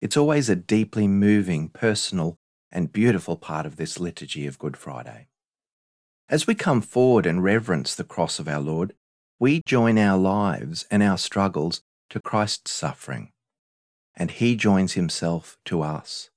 it's 0.00 0.16
always 0.16 0.48
a 0.48 0.56
deeply 0.56 1.06
moving, 1.06 1.68
personal, 1.68 2.38
and 2.74 2.92
beautiful 2.92 3.36
part 3.36 3.64
of 3.64 3.76
this 3.76 4.00
liturgy 4.00 4.46
of 4.46 4.58
Good 4.58 4.76
Friday. 4.76 5.28
As 6.28 6.46
we 6.46 6.54
come 6.54 6.80
forward 6.80 7.24
and 7.24 7.42
reverence 7.42 7.94
the 7.94 8.04
cross 8.04 8.38
of 8.38 8.48
our 8.48 8.60
Lord, 8.60 8.94
we 9.38 9.62
join 9.64 9.96
our 9.96 10.18
lives 10.18 10.84
and 10.90 11.02
our 11.02 11.16
struggles 11.16 11.82
to 12.10 12.20
Christ's 12.20 12.72
suffering, 12.72 13.30
and 14.16 14.30
He 14.30 14.56
joins 14.56 14.94
Himself 14.94 15.56
to 15.66 15.82
us. 15.82 16.30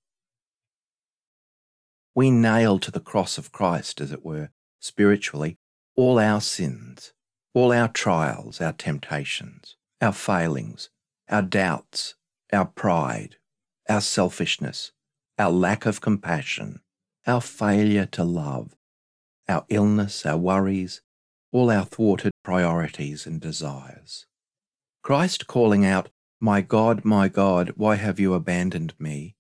We 2.14 2.32
nail 2.32 2.80
to 2.80 2.92
the 2.92 3.00
cross 3.00 3.38
of 3.38 3.52
Christ, 3.52 4.00
as 4.02 4.12
it 4.12 4.24
were, 4.24 4.50
spiritually, 4.80 5.58
all 5.96 6.20
our 6.20 6.42
sins, 6.42 7.14
all 7.54 7.72
our 7.72 7.88
trials, 7.88 8.62
our 8.62 8.74
temptations, 8.74 9.76
our 10.02 10.14
failings, 10.14 10.90
our 11.30 11.42
doubts, 11.42 12.16
our 12.54 12.66
pride, 12.66 13.38
our 13.90 14.02
selfishness, 14.02 14.92
our 15.38 15.52
lack 15.52 15.86
of 15.86 16.02
compassion, 16.02 16.82
our 17.26 17.42
failure 17.42 18.06
to 18.06 18.24
love, 18.24 18.76
our 19.48 19.66
illness, 19.70 20.26
our 20.26 20.38
worries, 20.38 21.02
all 21.52 21.72
our 21.72 21.86
thwarted 21.86 22.32
priorities 22.44 23.26
and 23.26 23.40
desires. 23.40 24.26
Christ 25.04 25.48
calling 25.48 25.86
out, 25.86 26.10
My 26.40 26.62
God, 26.62 27.06
my 27.06 27.28
God, 27.28 27.74
why 27.76 27.96
have 27.96 28.20
you 28.20 28.34
abandoned 28.34 28.94
me? 29.00 29.36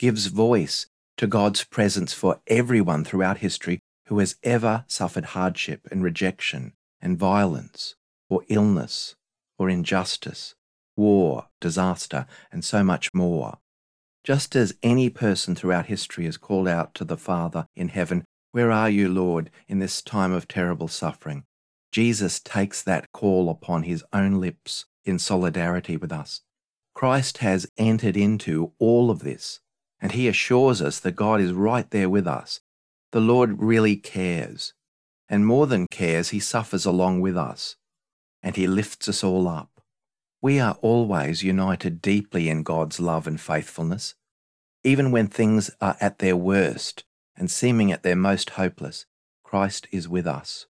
gives 0.00 0.26
voice 0.26 0.86
to 1.18 1.26
God's 1.26 1.62
presence 1.64 2.14
for 2.14 2.40
everyone 2.46 3.04
throughout 3.04 3.38
history 3.38 3.80
who 4.06 4.18
has 4.18 4.36
ever 4.42 4.84
suffered 4.88 5.26
hardship 5.26 5.86
and 5.90 6.02
rejection 6.02 6.72
and 7.02 7.18
violence 7.18 7.96
or 8.30 8.42
illness 8.48 9.14
or 9.58 9.68
injustice, 9.68 10.54
war, 10.96 11.48
disaster, 11.60 12.26
and 12.50 12.64
so 12.64 12.82
much 12.82 13.12
more. 13.12 13.58
Just 14.24 14.54
as 14.54 14.74
any 14.82 15.08
person 15.08 15.54
throughout 15.54 15.86
history 15.86 16.26
has 16.26 16.36
called 16.36 16.68
out 16.68 16.94
to 16.94 17.04
the 17.04 17.16
Father 17.16 17.66
in 17.74 17.88
heaven 17.88 18.24
where 18.52 18.72
are 18.72 18.90
you, 18.90 19.08
Lord, 19.08 19.50
in 19.68 19.78
this 19.78 20.02
time 20.02 20.32
of 20.32 20.48
terrible 20.48 20.88
suffering? 20.88 21.44
Jesus 21.92 22.40
takes 22.40 22.82
that 22.82 23.12
call 23.12 23.48
upon 23.48 23.84
his 23.84 24.04
own 24.12 24.40
lips 24.40 24.86
in 25.04 25.20
solidarity 25.20 25.96
with 25.96 26.10
us. 26.10 26.42
Christ 26.92 27.38
has 27.38 27.68
entered 27.78 28.16
into 28.16 28.72
all 28.78 29.10
of 29.10 29.20
this, 29.20 29.60
and 30.00 30.12
he 30.12 30.26
assures 30.26 30.82
us 30.82 30.98
that 31.00 31.16
God 31.16 31.40
is 31.40 31.52
right 31.52 31.88
there 31.90 32.10
with 32.10 32.26
us. 32.26 32.60
The 33.12 33.20
Lord 33.20 33.62
really 33.62 33.96
cares, 33.96 34.74
and 35.28 35.46
more 35.46 35.68
than 35.68 35.86
cares, 35.88 36.30
he 36.30 36.40
suffers 36.40 36.84
along 36.84 37.20
with 37.20 37.36
us, 37.36 37.76
and 38.42 38.56
he 38.56 38.66
lifts 38.66 39.08
us 39.08 39.22
all 39.22 39.46
up. 39.46 39.79
We 40.42 40.58
are 40.58 40.78
always 40.80 41.42
united 41.42 42.00
deeply 42.00 42.48
in 42.48 42.62
God's 42.62 42.98
love 42.98 43.26
and 43.26 43.40
faithfulness. 43.40 44.14
Even 44.82 45.10
when 45.10 45.26
things 45.26 45.70
are 45.80 45.96
at 46.00 46.18
their 46.18 46.36
worst, 46.36 47.04
and 47.36 47.50
seeming 47.50 47.92
at 47.92 48.02
their 48.02 48.16
most 48.16 48.50
hopeless, 48.50 49.06
Christ 49.42 49.86
is 49.90 50.08
with 50.08 50.26
us. 50.26 50.66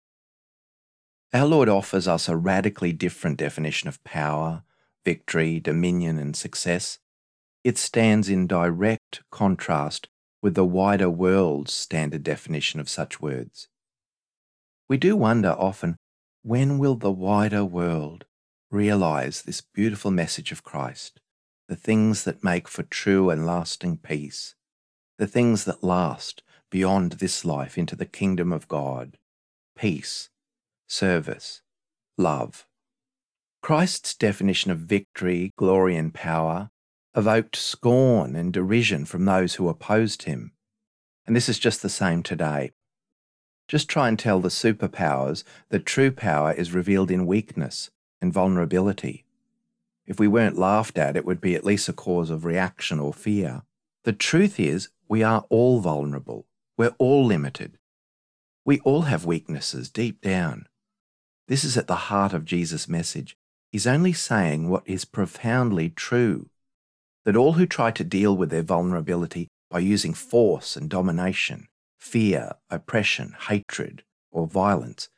Our 1.33 1.46
Lord 1.46 1.68
offers 1.68 2.07
us 2.07 2.29
a 2.29 2.37
radically 2.37 2.92
different 2.92 3.38
definition 3.38 3.88
of 3.88 4.03
power, 4.05 4.64
victory, 5.05 5.61
dominion, 5.61 6.18
and 6.18 6.37
success. 6.37 6.98
It 7.62 7.79
stands 7.79 8.29
in 8.29 8.46
direct 8.46 9.22
contrast 9.31 10.09
with 10.42 10.55
the 10.55 10.64
wider 10.64 11.09
world's 11.09 11.72
standard 11.72 12.22
definition 12.22 12.81
of 12.81 12.88
such 12.88 13.20
words. 13.20 13.68
We 14.88 14.98
do 14.98 15.16
wonder 15.16 15.57
often 15.59 15.96
when 16.42 16.79
will 16.79 16.96
the 16.96 17.11
wider 17.11 17.64
world 17.64 18.27
realize 18.74 19.42
this 19.42 19.60
beautiful 19.60 20.10
message 20.10 20.50
of 20.50 20.64
Christ, 20.64 21.20
the 21.68 21.76
things 21.76 22.24
that 22.24 22.42
make 22.42 22.66
for 22.66 22.82
true 22.82 23.30
and 23.30 23.46
lasting 23.46 23.98
peace, 23.98 24.56
the 25.16 25.28
things 25.28 25.64
that 25.64 25.84
last 25.84 26.42
beyond 26.70 27.12
this 27.12 27.44
life 27.44 27.78
into 27.78 27.94
the 27.94 28.04
kingdom 28.04 28.52
of 28.52 28.66
God 28.68 29.16
peace, 29.76 30.28
service, 30.88 31.62
love. 32.18 32.66
Christ's 33.62 34.14
definition 34.14 34.70
of 34.70 34.78
victory, 34.78 35.52
glory, 35.56 35.96
and 35.96 36.12
power 36.12 36.70
evoked 37.16 37.56
scorn 37.56 38.37
and 38.37 38.52
derision 38.52 39.04
from 39.04 39.24
those 39.24 39.54
who 39.54 39.68
opposed 39.68 40.24
him. 40.24 40.52
And 41.26 41.34
this 41.34 41.48
is 41.48 41.58
just 41.58 41.80
the 41.80 41.88
same 41.88 42.22
today. 42.22 42.72
Just 43.66 43.88
try 43.88 44.08
and 44.08 44.18
tell 44.18 44.40
the 44.40 44.48
superpowers 44.48 45.42
that 45.70 45.87
true 45.87 46.10
power 46.10 46.52
is 46.52 46.72
revealed 46.72 47.10
in 47.10 47.26
weakness 47.26 47.90
and 48.24 48.32
vulnerability. 48.32 49.26
If 50.06 50.18
we 50.18 50.28
weren't 50.28 50.56
laughed 50.56 50.96
at, 50.96 51.14
it 51.14 51.26
would 51.26 51.42
be 51.42 51.54
at 51.54 51.64
least 51.64 51.90
a 51.90 51.92
cause 51.92 52.30
of 52.30 52.46
reaction 52.46 52.98
or 52.98 53.12
fear. 53.12 53.64
The 54.04 54.14
truth 54.14 54.58
is, 54.58 54.88
we 55.06 55.22
are 55.22 55.44
all 55.50 55.80
vulnerable. 55.80 56.46
We're 56.78 56.94
all 56.96 57.26
limited. 57.26 57.76
We 58.64 58.80
all 58.80 59.02
have 59.02 59.26
weaknesses 59.26 59.90
deep 59.90 60.22
down. 60.22 60.68
This 61.48 61.64
is 61.64 61.76
at 61.76 61.87
the 61.87 62.08
heart 62.08 62.32
of 62.32 62.46
Jesus' 62.46 62.88
message. 62.88 63.37
He's 63.70 63.87
only 63.87 64.14
saying 64.14 64.70
what 64.70 64.84
is 64.87 65.04
profoundly 65.04 65.90
true 65.90 66.48
that 67.26 67.37
all 67.37 67.54
who 67.54 67.66
try 67.66 67.90
to 67.90 68.04
deal 68.04 68.34
with 68.34 68.48
their 68.50 68.62
vulnerability 68.62 69.48
by 69.70 69.80
using 69.80 70.14
force 70.14 70.76
and 70.76 70.88
domination, 70.88 71.68
fear, 71.98 72.52
oppression, 72.70 73.34
hatred, 73.48 74.02
or 74.30 74.46
violence, 74.46 75.08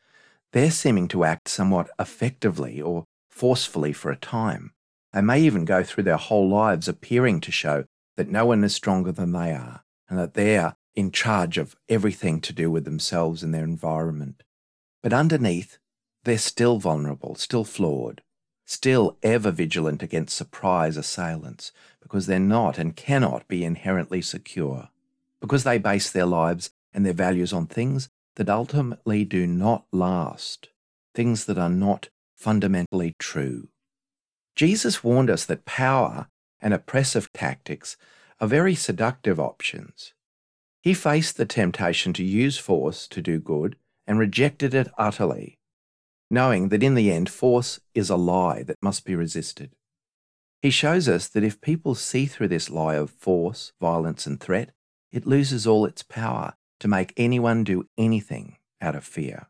they're 0.52 0.70
seeming 0.70 1.08
to 1.08 1.24
act 1.24 1.48
somewhat 1.48 1.90
effectively 1.98 2.80
or 2.80 3.04
forcefully 3.28 3.92
for 3.92 4.10
a 4.10 4.16
time. 4.16 4.72
They 5.12 5.20
may 5.20 5.40
even 5.42 5.64
go 5.64 5.82
through 5.82 6.04
their 6.04 6.16
whole 6.16 6.48
lives 6.48 6.88
appearing 6.88 7.40
to 7.42 7.52
show 7.52 7.84
that 8.16 8.30
no 8.30 8.46
one 8.46 8.64
is 8.64 8.74
stronger 8.74 9.12
than 9.12 9.32
they 9.32 9.52
are 9.52 9.84
and 10.08 10.18
that 10.18 10.34
they're 10.34 10.76
in 10.94 11.10
charge 11.10 11.58
of 11.58 11.76
everything 11.88 12.40
to 12.40 12.52
do 12.52 12.70
with 12.70 12.84
themselves 12.84 13.42
and 13.42 13.52
their 13.52 13.64
environment. 13.64 14.42
But 15.02 15.12
underneath, 15.12 15.78
they're 16.24 16.38
still 16.38 16.78
vulnerable, 16.78 17.34
still 17.34 17.64
flawed, 17.64 18.22
still 18.64 19.16
ever 19.22 19.50
vigilant 19.50 20.02
against 20.02 20.36
surprise 20.36 20.96
assailants, 20.96 21.70
because 22.00 22.26
they're 22.26 22.40
not 22.40 22.78
and 22.78 22.96
cannot 22.96 23.46
be 23.46 23.64
inherently 23.64 24.22
secure, 24.22 24.88
because 25.40 25.64
they 25.64 25.78
base 25.78 26.10
their 26.10 26.26
lives 26.26 26.70
and 26.92 27.04
their 27.04 27.12
values 27.12 27.52
on 27.52 27.66
things 27.66 28.08
that 28.36 28.48
ultimately 28.48 29.24
do 29.24 29.46
not 29.46 29.84
last, 29.92 30.68
things 31.14 31.44
that 31.46 31.58
are 31.58 31.70
not 31.70 32.08
fundamentally 32.34 33.14
true. 33.18 33.68
Jesus 34.54 35.02
warned 35.02 35.30
us 35.30 35.44
that 35.44 35.64
power 35.64 36.28
and 36.60 36.72
oppressive 36.72 37.32
tactics 37.32 37.96
are 38.40 38.48
very 38.48 38.74
seductive 38.74 39.40
options 39.40 40.14
he 40.86 40.94
faced 40.94 41.36
the 41.36 41.44
temptation 41.44 42.12
to 42.12 42.22
use 42.22 42.58
force 42.58 43.08
to 43.08 43.20
do 43.20 43.40
good 43.40 43.74
and 44.06 44.20
rejected 44.20 44.72
it 44.72 44.86
utterly, 44.96 45.58
knowing 46.30 46.68
that 46.68 46.80
in 46.80 46.94
the 46.94 47.10
end 47.10 47.28
force 47.28 47.80
is 47.92 48.08
a 48.08 48.14
lie 48.14 48.62
that 48.62 48.80
must 48.80 49.04
be 49.04 49.16
resisted. 49.16 49.72
He 50.62 50.70
shows 50.70 51.08
us 51.08 51.26
that 51.26 51.42
if 51.42 51.60
people 51.60 51.96
see 51.96 52.26
through 52.26 52.46
this 52.46 52.70
lie 52.70 52.94
of 52.94 53.10
force, 53.10 53.72
violence, 53.80 54.28
and 54.28 54.38
threat, 54.38 54.70
it 55.10 55.26
loses 55.26 55.66
all 55.66 55.84
its 55.86 56.04
power 56.04 56.54
to 56.80 56.88
make 56.88 57.12
anyone 57.16 57.64
do 57.64 57.88
anything 57.96 58.56
out 58.80 58.94
of 58.94 59.04
fear. 59.04 59.48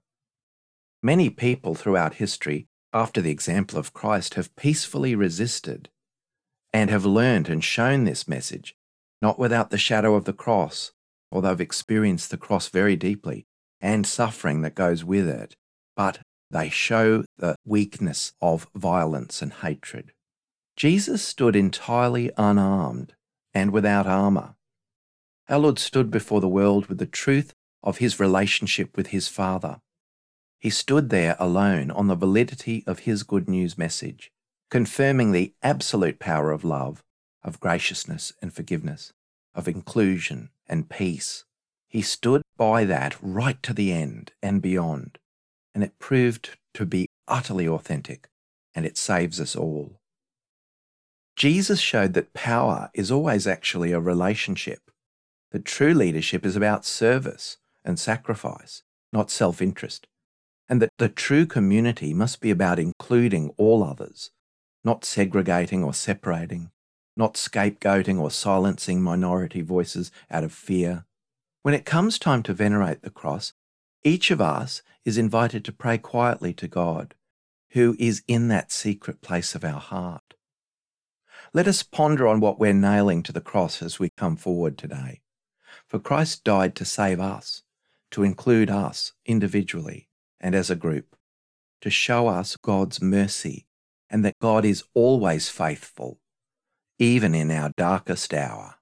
Many 1.02 1.30
people 1.30 1.74
throughout 1.74 2.14
history, 2.14 2.66
after 2.92 3.20
the 3.20 3.30
example 3.30 3.78
of 3.78 3.92
Christ, 3.92 4.34
have 4.34 4.54
peacefully 4.56 5.14
resisted 5.14 5.88
and 6.72 6.90
have 6.90 7.04
learned 7.04 7.48
and 7.48 7.62
shown 7.62 8.04
this 8.04 8.26
message, 8.26 8.74
not 9.22 9.38
without 9.38 9.70
the 9.70 9.78
shadow 9.78 10.14
of 10.14 10.24
the 10.24 10.32
cross 10.32 10.92
or 11.30 11.42
they've 11.42 11.60
experienced 11.60 12.30
the 12.30 12.36
cross 12.36 12.68
very 12.68 12.96
deeply, 12.96 13.46
and 13.80 14.06
suffering 14.06 14.62
that 14.62 14.74
goes 14.74 15.04
with 15.04 15.28
it, 15.28 15.56
but 15.96 16.20
they 16.50 16.68
show 16.68 17.24
the 17.36 17.56
weakness 17.64 18.32
of 18.40 18.66
violence 18.74 19.42
and 19.42 19.52
hatred. 19.52 20.12
Jesus 20.76 21.22
stood 21.22 21.56
entirely 21.56 22.30
unarmed 22.36 23.14
and 23.52 23.70
without 23.70 24.06
armour. 24.06 24.55
Our 25.48 25.60
Lord 25.60 25.78
stood 25.78 26.10
before 26.10 26.40
the 26.40 26.48
world 26.48 26.86
with 26.86 26.98
the 26.98 27.06
truth 27.06 27.52
of 27.80 27.98
his 27.98 28.18
relationship 28.18 28.96
with 28.96 29.08
his 29.08 29.28
Father. 29.28 29.80
He 30.58 30.70
stood 30.70 31.10
there 31.10 31.36
alone 31.38 31.92
on 31.92 32.08
the 32.08 32.16
validity 32.16 32.82
of 32.84 33.00
his 33.00 33.22
good 33.22 33.48
news 33.48 33.78
message, 33.78 34.32
confirming 34.70 35.30
the 35.30 35.54
absolute 35.62 36.18
power 36.18 36.50
of 36.50 36.64
love, 36.64 37.04
of 37.44 37.60
graciousness 37.60 38.32
and 38.42 38.52
forgiveness, 38.52 39.12
of 39.54 39.68
inclusion 39.68 40.50
and 40.68 40.88
peace. 40.88 41.44
He 41.88 42.02
stood 42.02 42.42
by 42.56 42.84
that 42.84 43.16
right 43.22 43.62
to 43.62 43.72
the 43.72 43.92
end 43.92 44.32
and 44.42 44.60
beyond, 44.60 45.18
and 45.72 45.84
it 45.84 46.00
proved 46.00 46.58
to 46.74 46.84
be 46.84 47.06
utterly 47.28 47.68
authentic, 47.68 48.28
and 48.74 48.84
it 48.84 48.98
saves 48.98 49.40
us 49.40 49.54
all. 49.54 50.00
Jesus 51.36 51.80
showed 51.80 52.14
that 52.14 52.34
power 52.34 52.90
is 52.94 53.12
always 53.12 53.46
actually 53.46 53.92
a 53.92 54.00
relationship, 54.00 54.90
that 55.52 55.64
true 55.64 55.94
leadership 55.94 56.44
is 56.44 56.56
about 56.56 56.84
service 56.84 57.58
and 57.84 57.98
sacrifice, 57.98 58.82
not 59.12 59.30
self 59.30 59.62
interest, 59.62 60.06
and 60.68 60.82
that 60.82 60.90
the 60.98 61.08
true 61.08 61.46
community 61.46 62.12
must 62.12 62.40
be 62.40 62.50
about 62.50 62.78
including 62.78 63.50
all 63.56 63.84
others, 63.84 64.30
not 64.84 65.04
segregating 65.04 65.84
or 65.84 65.94
separating, 65.94 66.70
not 67.16 67.34
scapegoating 67.34 68.20
or 68.20 68.30
silencing 68.30 69.00
minority 69.00 69.62
voices 69.62 70.10
out 70.30 70.44
of 70.44 70.52
fear. 70.52 71.04
When 71.62 71.74
it 71.74 71.84
comes 71.84 72.18
time 72.18 72.42
to 72.44 72.52
venerate 72.52 73.02
the 73.02 73.10
cross, 73.10 73.52
each 74.04 74.30
of 74.30 74.40
us 74.40 74.82
is 75.04 75.18
invited 75.18 75.64
to 75.64 75.72
pray 75.72 75.98
quietly 75.98 76.52
to 76.54 76.68
God, 76.68 77.14
who 77.70 77.96
is 77.98 78.22
in 78.28 78.48
that 78.48 78.70
secret 78.70 79.20
place 79.20 79.54
of 79.54 79.64
our 79.64 79.80
heart. 79.80 80.34
Let 81.52 81.66
us 81.66 81.82
ponder 81.82 82.28
on 82.28 82.40
what 82.40 82.58
we're 82.58 82.72
nailing 82.72 83.22
to 83.24 83.32
the 83.32 83.40
cross 83.40 83.82
as 83.82 83.98
we 83.98 84.10
come 84.16 84.36
forward 84.36 84.76
today. 84.76 85.20
For 85.88 85.98
Christ 85.98 86.44
died 86.44 86.74
to 86.76 86.84
save 86.84 87.20
us, 87.20 87.62
to 88.10 88.22
include 88.22 88.70
us 88.70 89.12
individually 89.24 90.08
and 90.40 90.54
as 90.54 90.70
a 90.70 90.76
group, 90.76 91.16
to 91.80 91.90
show 91.90 92.28
us 92.28 92.56
God's 92.56 93.00
mercy 93.00 93.66
and 94.10 94.24
that 94.24 94.38
God 94.40 94.64
is 94.64 94.84
always 94.94 95.48
faithful 95.48 96.20
even 96.98 97.34
in 97.34 97.50
our 97.50 97.70
darkest 97.76 98.32
hour. 98.32 98.75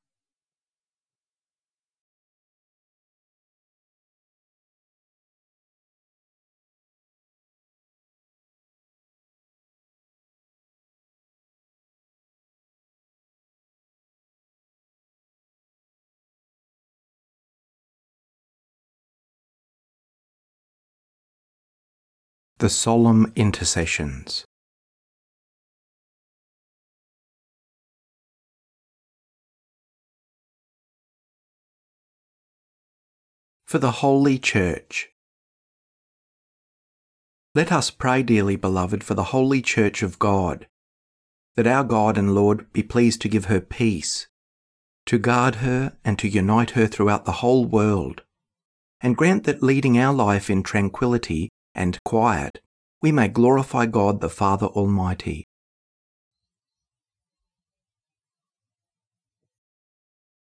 The 22.65 22.71
Solemn 22.71 23.31
Intercessions 23.37 24.47
for 33.67 33.79
the 33.79 33.91
Holy 33.91 34.39
Church. 34.39 35.11
Let 37.55 37.71
us 37.71 37.91
pray 37.91 38.23
dearly, 38.23 38.57
beloved, 38.57 39.05
for 39.05 39.13
the 39.13 39.25
Holy 39.25 39.61
Church 39.61 40.03
of 40.03 40.19
God, 40.19 40.67
that 41.57 41.67
our 41.67 41.85
God 41.85 42.17
and 42.17 42.35
Lord 42.35 42.73
be 42.73 42.83
pleased 42.83 43.21
to 43.21 43.29
give 43.29 43.45
her 43.45 43.61
peace, 43.61 44.27
to 45.05 45.19
guard 45.19 45.57
her 45.57 45.99
and 46.03 46.19
to 46.19 46.29
unite 46.29 46.71
her 46.71 46.87
throughout 46.87 47.27
the 47.27 47.41
whole 47.43 47.67
world, 47.67 48.23
and 49.03 49.19
grant 49.19 49.45
that 49.45 49.63
leading 49.63 49.99
our 49.99 50.15
life 50.15 50.49
in 50.49 50.63
tranquility 50.63 51.51
and 51.75 52.03
quiet, 52.05 52.61
we 53.03 53.13
may 53.13 53.29
glorify 53.29 53.87
God 53.87 54.21
the 54.21 54.29
Father 54.29 54.67
Almighty. 54.67 55.47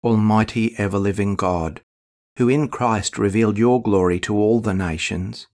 Almighty 0.03 0.75
ever 0.77 0.99
living 0.99 1.35
God, 1.35 1.81
who 2.37 2.47
in 2.47 2.67
Christ 2.67 3.17
revealed 3.17 3.57
your 3.57 3.81
glory 3.81 4.19
to 4.19 4.35
all 4.35 4.59
the 4.59 4.73
nations, 4.73 5.47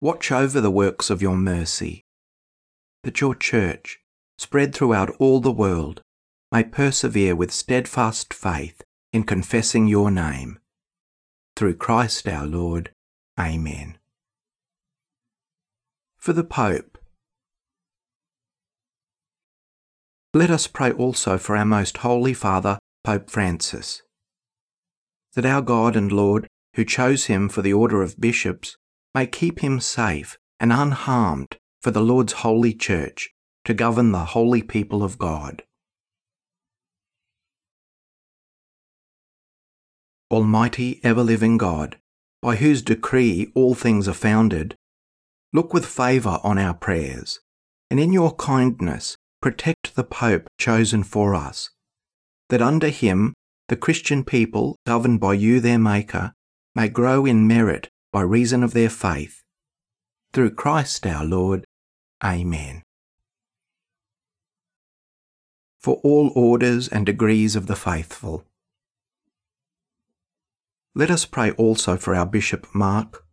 watch 0.00 0.30
over 0.30 0.60
the 0.60 0.70
works 0.70 1.10
of 1.10 1.20
your 1.22 1.36
mercy, 1.36 2.04
that 3.02 3.20
your 3.20 3.34
church, 3.34 3.98
spread 4.38 4.74
throughout 4.74 5.10
all 5.18 5.40
the 5.40 5.50
world, 5.50 6.02
may 6.52 6.62
persevere 6.62 7.34
with 7.34 7.50
steadfast 7.50 8.32
faith 8.32 8.82
in 9.12 9.24
confessing 9.24 9.88
your 9.88 10.10
name. 10.10 10.58
Through 11.56 11.76
Christ 11.76 12.28
our 12.28 12.46
Lord. 12.46 12.90
Amen. 13.38 13.98
For 16.22 16.32
the 16.32 16.44
Pope, 16.44 16.98
let 20.32 20.50
us 20.50 20.68
pray 20.68 20.92
also 20.92 21.36
for 21.36 21.56
our 21.56 21.64
most 21.64 21.96
holy 21.96 22.32
Father, 22.32 22.78
Pope 23.02 23.28
Francis 23.28 24.02
that 25.34 25.44
our 25.44 25.62
God 25.62 25.96
and 25.96 26.12
Lord, 26.12 26.46
who 26.76 26.84
chose 26.84 27.24
him 27.24 27.48
for 27.48 27.60
the 27.60 27.72
order 27.72 28.02
of 28.02 28.20
bishops, 28.20 28.76
may 29.16 29.26
keep 29.26 29.64
him 29.64 29.80
safe 29.80 30.38
and 30.60 30.72
unharmed 30.72 31.56
for 31.80 31.90
the 31.90 32.00
Lord's 32.00 32.34
holy 32.34 32.72
church 32.72 33.30
to 33.64 33.74
govern 33.74 34.12
the 34.12 34.26
holy 34.26 34.62
people 34.62 35.02
of 35.02 35.18
God. 35.18 35.64
Almighty 40.30 41.00
ever 41.02 41.24
living 41.24 41.58
God, 41.58 41.96
by 42.40 42.54
whose 42.54 42.80
decree 42.80 43.50
all 43.56 43.74
things 43.74 44.06
are 44.06 44.14
founded, 44.14 44.76
look 45.52 45.74
with 45.74 45.86
favour 45.86 46.38
on 46.42 46.58
our 46.58 46.74
prayers, 46.74 47.40
and 47.90 48.00
in 48.00 48.12
your 48.12 48.34
kindness 48.36 49.16
protect 49.40 49.94
the 49.94 50.04
Pope 50.04 50.48
chosen 50.58 51.02
for 51.02 51.34
us, 51.34 51.70
that 52.48 52.62
under 52.62 52.88
him 52.88 53.34
the 53.68 53.76
Christian 53.76 54.24
people, 54.24 54.76
governed 54.86 55.20
by 55.20 55.34
you, 55.34 55.60
their 55.60 55.78
Maker, 55.78 56.32
may 56.74 56.88
grow 56.88 57.26
in 57.26 57.46
merit 57.46 57.88
by 58.12 58.22
reason 58.22 58.62
of 58.62 58.72
their 58.72 58.90
faith. 58.90 59.42
Through 60.32 60.54
Christ 60.54 61.06
our 61.06 61.24
Lord. 61.24 61.64
Amen. 62.24 62.82
For 65.78 65.96
all 66.04 66.32
orders 66.34 66.88
and 66.88 67.04
degrees 67.04 67.56
of 67.56 67.66
the 67.66 67.76
faithful. 67.76 68.44
Let 70.94 71.10
us 71.10 71.24
pray 71.24 71.52
also 71.52 71.96
for 71.96 72.14
our 72.14 72.26
Bishop 72.26 72.66
Mark, 72.74 73.24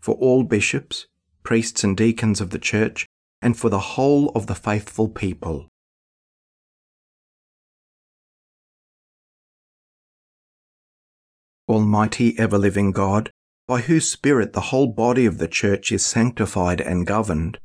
for 0.00 0.14
all 0.16 0.42
bishops, 0.42 1.06
priests, 1.44 1.84
and 1.84 1.96
deacons 1.96 2.40
of 2.40 2.50
the 2.50 2.58
Church, 2.58 3.06
and 3.40 3.56
for 3.56 3.68
the 3.68 3.94
whole 3.94 4.30
of 4.30 4.46
the 4.46 4.54
faithful 4.54 5.08
people 5.08 5.68
Almighty 11.66 12.38
ever 12.38 12.58
living 12.58 12.92
God, 12.92 13.30
by 13.66 13.80
whose 13.80 14.06
Spirit 14.06 14.52
the 14.52 14.68
whole 14.68 14.86
body 14.86 15.24
of 15.24 15.38
the 15.38 15.48
Church 15.48 15.90
is 15.92 16.04
sanctified 16.04 16.80
and 16.80 17.06
governed, 17.06 17.58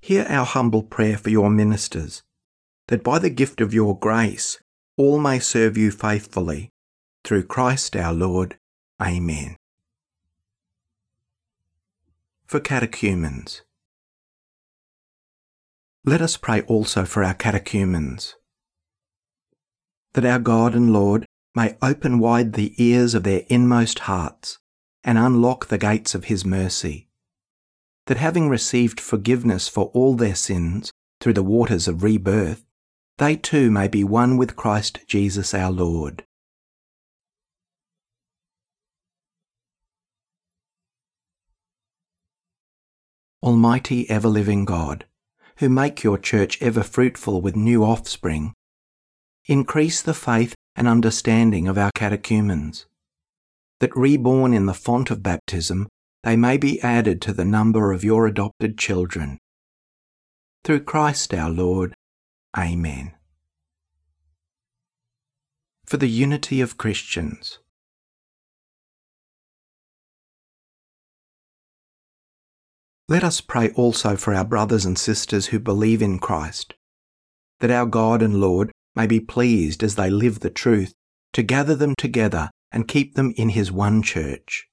hear 0.00 0.24
our 0.28 0.46
humble 0.46 0.82
prayer 0.82 1.18
for 1.18 1.28
your 1.28 1.50
ministers, 1.50 2.22
that 2.88 3.04
by 3.04 3.18
the 3.18 3.28
gift 3.28 3.60
of 3.60 3.74
your 3.74 3.98
grace 3.98 4.58
all 4.96 5.18
may 5.18 5.38
serve 5.38 5.76
you 5.76 5.90
faithfully. 5.90 6.70
Through 7.24 7.44
Christ 7.44 7.94
our 7.94 8.14
Lord. 8.14 8.56
Amen. 9.00 9.56
For 12.52 12.60
catechumens. 12.60 13.62
Let 16.04 16.20
us 16.20 16.36
pray 16.36 16.60
also 16.60 17.06
for 17.06 17.24
our 17.24 17.32
catechumens. 17.32 18.34
That 20.12 20.26
our 20.26 20.38
God 20.38 20.74
and 20.74 20.92
Lord 20.92 21.24
may 21.54 21.78
open 21.80 22.18
wide 22.18 22.52
the 22.52 22.74
ears 22.76 23.14
of 23.14 23.22
their 23.22 23.44
inmost 23.48 24.00
hearts 24.00 24.58
and 25.02 25.16
unlock 25.16 25.68
the 25.68 25.78
gates 25.78 26.14
of 26.14 26.24
his 26.24 26.44
mercy. 26.44 27.08
That 28.06 28.18
having 28.18 28.50
received 28.50 29.00
forgiveness 29.00 29.66
for 29.66 29.86
all 29.94 30.14
their 30.14 30.34
sins 30.34 30.92
through 31.22 31.32
the 31.32 31.42
waters 31.42 31.88
of 31.88 32.02
rebirth, 32.02 32.66
they 33.16 33.34
too 33.34 33.70
may 33.70 33.88
be 33.88 34.04
one 34.04 34.36
with 34.36 34.56
Christ 34.56 34.98
Jesus 35.06 35.54
our 35.54 35.72
Lord. 35.72 36.22
Almighty 43.42 44.08
ever 44.08 44.28
living 44.28 44.64
God, 44.64 45.04
who 45.56 45.68
make 45.68 46.02
your 46.02 46.18
church 46.18 46.60
ever 46.62 46.82
fruitful 46.82 47.40
with 47.40 47.56
new 47.56 47.82
offspring, 47.82 48.54
increase 49.46 50.00
the 50.00 50.14
faith 50.14 50.54
and 50.76 50.86
understanding 50.86 51.66
of 51.66 51.76
our 51.76 51.90
catechumens, 51.94 52.86
that 53.80 53.96
reborn 53.96 54.54
in 54.54 54.66
the 54.66 54.74
font 54.74 55.10
of 55.10 55.22
baptism 55.22 55.88
they 56.22 56.36
may 56.36 56.56
be 56.56 56.80
added 56.82 57.20
to 57.22 57.32
the 57.32 57.44
number 57.44 57.90
of 57.92 58.04
your 58.04 58.26
adopted 58.26 58.78
children. 58.78 59.38
Through 60.62 60.84
Christ 60.84 61.34
our 61.34 61.50
Lord. 61.50 61.94
Amen. 62.56 63.12
For 65.84 65.96
the 65.96 66.08
unity 66.08 66.60
of 66.60 66.78
Christians. 66.78 67.58
Let 73.12 73.24
us 73.24 73.42
pray 73.42 73.68
also 73.72 74.16
for 74.16 74.32
our 74.32 74.42
brothers 74.42 74.86
and 74.86 74.98
sisters 74.98 75.48
who 75.48 75.58
believe 75.58 76.00
in 76.00 76.18
Christ, 76.18 76.72
that 77.60 77.70
our 77.70 77.84
God 77.84 78.22
and 78.22 78.40
Lord 78.40 78.72
may 78.96 79.06
be 79.06 79.20
pleased 79.20 79.82
as 79.82 79.96
they 79.96 80.08
live 80.08 80.40
the 80.40 80.48
truth 80.48 80.94
to 81.34 81.42
gather 81.42 81.74
them 81.74 81.94
together 81.98 82.48
and 82.70 82.88
keep 82.88 83.14
them 83.14 83.34
in 83.36 83.50
his 83.50 83.70
one 83.70 84.02
church. 84.02 84.66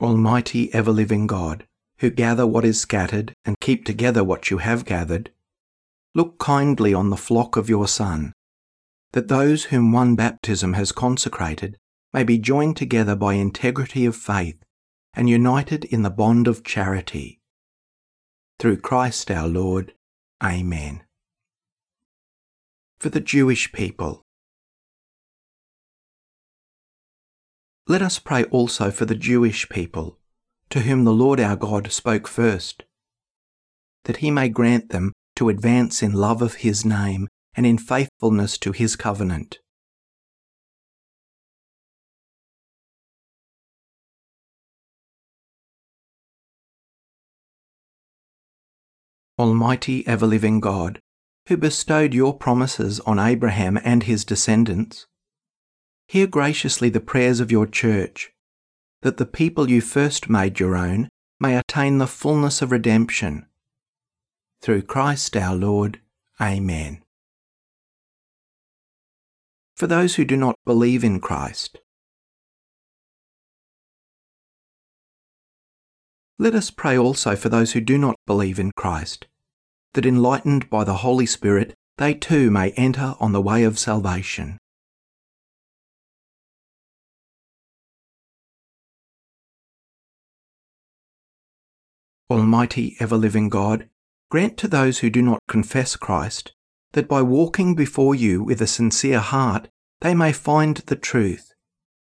Almighty 0.00 0.74
ever 0.74 0.90
living 0.90 1.28
God, 1.28 1.64
who 2.00 2.10
gather 2.10 2.48
what 2.48 2.64
is 2.64 2.80
scattered 2.80 3.34
and 3.44 3.54
keep 3.60 3.84
together 3.84 4.24
what 4.24 4.50
you 4.50 4.58
have 4.58 4.84
gathered, 4.84 5.30
look 6.12 6.40
kindly 6.40 6.92
on 6.92 7.10
the 7.10 7.16
flock 7.16 7.56
of 7.56 7.68
your 7.70 7.86
Son, 7.86 8.32
that 9.12 9.28
those 9.28 9.66
whom 9.66 9.92
one 9.92 10.16
baptism 10.16 10.72
has 10.72 10.90
consecrated 10.90 11.76
may 12.12 12.24
be 12.24 12.38
joined 12.38 12.76
together 12.76 13.14
by 13.14 13.34
integrity 13.34 14.04
of 14.04 14.16
faith 14.16 14.64
and 15.14 15.28
united 15.28 15.84
in 15.86 16.02
the 16.02 16.10
bond 16.10 16.48
of 16.48 16.64
charity. 16.64 17.40
Through 18.58 18.78
Christ 18.78 19.30
our 19.30 19.48
Lord. 19.48 19.94
Amen. 20.42 21.02
For 22.98 23.08
the 23.08 23.20
Jewish 23.20 23.72
people. 23.72 24.22
Let 27.86 28.02
us 28.02 28.18
pray 28.18 28.44
also 28.44 28.90
for 28.90 29.04
the 29.04 29.14
Jewish 29.14 29.68
people, 29.68 30.18
to 30.68 30.80
whom 30.80 31.04
the 31.04 31.12
Lord 31.12 31.40
our 31.40 31.56
God 31.56 31.90
spoke 31.90 32.28
first, 32.28 32.84
that 34.04 34.18
he 34.18 34.30
may 34.30 34.48
grant 34.48 34.90
them 34.90 35.12
to 35.36 35.48
advance 35.48 36.02
in 36.02 36.12
love 36.12 36.42
of 36.42 36.56
his 36.56 36.84
name 36.84 37.26
and 37.54 37.66
in 37.66 37.78
faithfulness 37.78 38.58
to 38.58 38.72
his 38.72 38.94
covenant 38.94 39.58
Almighty 49.40 50.06
ever 50.06 50.26
living 50.26 50.60
God, 50.60 51.00
who 51.48 51.56
bestowed 51.56 52.12
your 52.12 52.36
promises 52.36 53.00
on 53.00 53.18
Abraham 53.18 53.80
and 53.82 54.02
his 54.02 54.22
descendants, 54.22 55.06
hear 56.06 56.26
graciously 56.26 56.90
the 56.90 57.00
prayers 57.00 57.40
of 57.40 57.50
your 57.50 57.66
church, 57.66 58.32
that 59.00 59.16
the 59.16 59.24
people 59.24 59.70
you 59.70 59.80
first 59.80 60.28
made 60.28 60.60
your 60.60 60.76
own 60.76 61.08
may 61.40 61.56
attain 61.56 61.96
the 61.96 62.06
fullness 62.06 62.60
of 62.60 62.70
redemption. 62.70 63.46
Through 64.60 64.82
Christ 64.82 65.34
our 65.38 65.56
Lord. 65.56 66.00
Amen. 66.38 67.02
For 69.74 69.86
those 69.86 70.16
who 70.16 70.26
do 70.26 70.36
not 70.36 70.56
believe 70.66 71.02
in 71.02 71.18
Christ, 71.18 71.78
Let 76.40 76.54
us 76.54 76.70
pray 76.70 76.96
also 76.96 77.36
for 77.36 77.50
those 77.50 77.72
who 77.72 77.82
do 77.82 77.98
not 77.98 78.16
believe 78.26 78.58
in 78.58 78.72
Christ, 78.74 79.26
that 79.92 80.06
enlightened 80.06 80.70
by 80.70 80.84
the 80.84 81.04
Holy 81.04 81.26
Spirit, 81.26 81.74
they 81.98 82.14
too 82.14 82.50
may 82.50 82.70
enter 82.78 83.14
on 83.20 83.32
the 83.32 83.42
way 83.42 83.62
of 83.62 83.78
salvation. 83.78 84.56
Almighty 92.30 92.96
ever 93.00 93.18
living 93.18 93.50
God, 93.50 93.90
grant 94.30 94.56
to 94.56 94.66
those 94.66 95.00
who 95.00 95.10
do 95.10 95.20
not 95.20 95.40
confess 95.46 95.94
Christ 95.94 96.54
that 96.92 97.06
by 97.06 97.20
walking 97.20 97.74
before 97.74 98.14
you 98.14 98.42
with 98.42 98.62
a 98.62 98.66
sincere 98.66 99.20
heart 99.20 99.68
they 100.00 100.14
may 100.14 100.32
find 100.32 100.78
the 100.78 100.96
truth, 100.96 101.52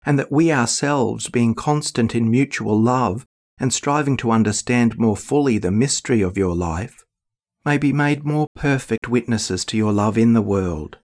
and 0.07 0.18
that 0.18 0.33
we 0.33 0.51
ourselves, 0.51 1.29
being 1.29 1.55
constant 1.55 2.14
in 2.14 2.31
mutual 2.31 2.81
love, 2.81 3.27
and 3.59 3.72
striving 3.72 4.16
to 4.18 4.30
understand 4.30 4.98
more 4.98 5.16
fully 5.16 5.59
the 5.59 5.70
mystery 5.70 6.20
of 6.20 6.36
your 6.36 6.55
life, 6.55 7.05
may 7.64 7.78
be 7.78 7.92
made 7.92 8.24
more 8.24 8.48
perfect 8.55 9.09
witnesses 9.09 9.64
to 9.64 9.76
your 9.76 9.92
love 9.92 10.18
in 10.18 10.32
the 10.32 10.42
world. 10.42 10.98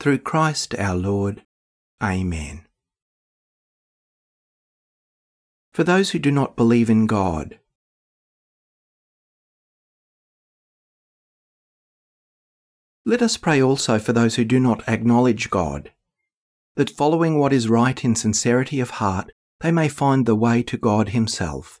Through 0.00 0.18
Christ 0.18 0.74
our 0.76 0.96
Lord. 0.96 1.42
Amen. 2.02 2.66
For 5.72 5.84
those 5.84 6.10
who 6.10 6.18
do 6.18 6.30
not 6.30 6.56
believe 6.56 6.88
in 6.88 7.06
God, 7.06 7.58
let 13.04 13.22
us 13.22 13.36
pray 13.36 13.60
also 13.60 13.98
for 13.98 14.12
those 14.12 14.36
who 14.36 14.44
do 14.44 14.58
not 14.58 14.88
acknowledge 14.88 15.50
God, 15.50 15.92
that 16.76 16.90
following 16.90 17.38
what 17.38 17.52
is 17.52 17.68
right 17.68 18.04
in 18.04 18.14
sincerity 18.14 18.80
of 18.80 18.90
heart, 18.90 19.30
they 19.64 19.72
may 19.72 19.88
find 19.88 20.26
the 20.26 20.34
way 20.34 20.62
to 20.62 20.76
God 20.76 21.08
Himself. 21.08 21.80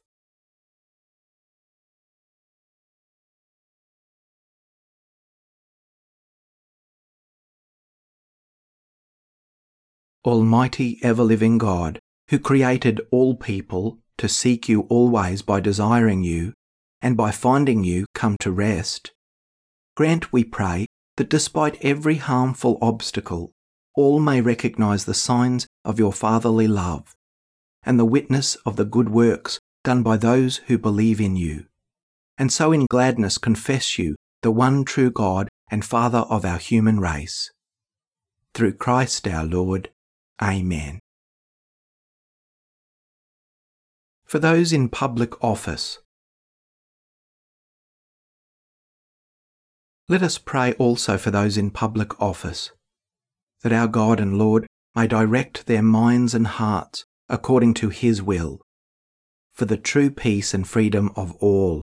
Almighty 10.24 10.98
ever 11.02 11.22
living 11.22 11.58
God, 11.58 11.98
who 12.30 12.38
created 12.38 13.02
all 13.10 13.36
people 13.36 13.98
to 14.16 14.30
seek 14.30 14.66
you 14.66 14.86
always 14.88 15.42
by 15.42 15.60
desiring 15.60 16.24
you, 16.24 16.54
and 17.02 17.18
by 17.18 17.30
finding 17.30 17.84
you 17.84 18.06
come 18.14 18.38
to 18.40 18.50
rest, 18.50 19.12
grant, 19.94 20.32
we 20.32 20.42
pray, 20.42 20.86
that 21.18 21.28
despite 21.28 21.84
every 21.84 22.14
harmful 22.14 22.78
obstacle, 22.80 23.52
all 23.94 24.20
may 24.20 24.40
recognize 24.40 25.04
the 25.04 25.12
signs 25.12 25.66
of 25.84 25.98
your 25.98 26.14
fatherly 26.14 26.66
love 26.66 27.14
and 27.84 27.98
the 27.98 28.04
witness 28.04 28.56
of 28.66 28.76
the 28.76 28.84
good 28.84 29.08
works 29.08 29.58
done 29.82 30.02
by 30.02 30.16
those 30.16 30.58
who 30.66 30.78
believe 30.78 31.20
in 31.20 31.36
you, 31.36 31.66
and 32.38 32.52
so 32.52 32.72
in 32.72 32.86
gladness 32.90 33.38
confess 33.38 33.98
you, 33.98 34.16
the 34.42 34.50
one 34.50 34.84
true 34.84 35.10
God 35.10 35.48
and 35.70 35.84
Father 35.84 36.18
of 36.30 36.44
our 36.44 36.58
human 36.58 36.98
race. 37.00 37.50
Through 38.54 38.74
Christ 38.74 39.26
our 39.28 39.44
Lord. 39.44 39.90
Amen. 40.42 41.00
For 44.24 44.38
those 44.38 44.72
in 44.72 44.88
public 44.88 45.42
office, 45.44 45.98
let 50.08 50.22
us 50.22 50.38
pray 50.38 50.72
also 50.74 51.16
for 51.16 51.30
those 51.30 51.56
in 51.56 51.70
public 51.70 52.20
office, 52.20 52.70
that 53.62 53.72
our 53.72 53.86
God 53.86 54.20
and 54.20 54.38
Lord 54.38 54.66
may 54.94 55.06
direct 55.06 55.66
their 55.66 55.82
minds 55.82 56.34
and 56.34 56.46
hearts 56.46 57.04
according 57.28 57.74
to 57.74 57.88
his 57.88 58.22
will, 58.22 58.60
for 59.52 59.64
the 59.64 59.76
true 59.76 60.10
peace 60.10 60.52
and 60.52 60.68
freedom 60.68 61.10
of 61.16 61.34
all. 61.36 61.82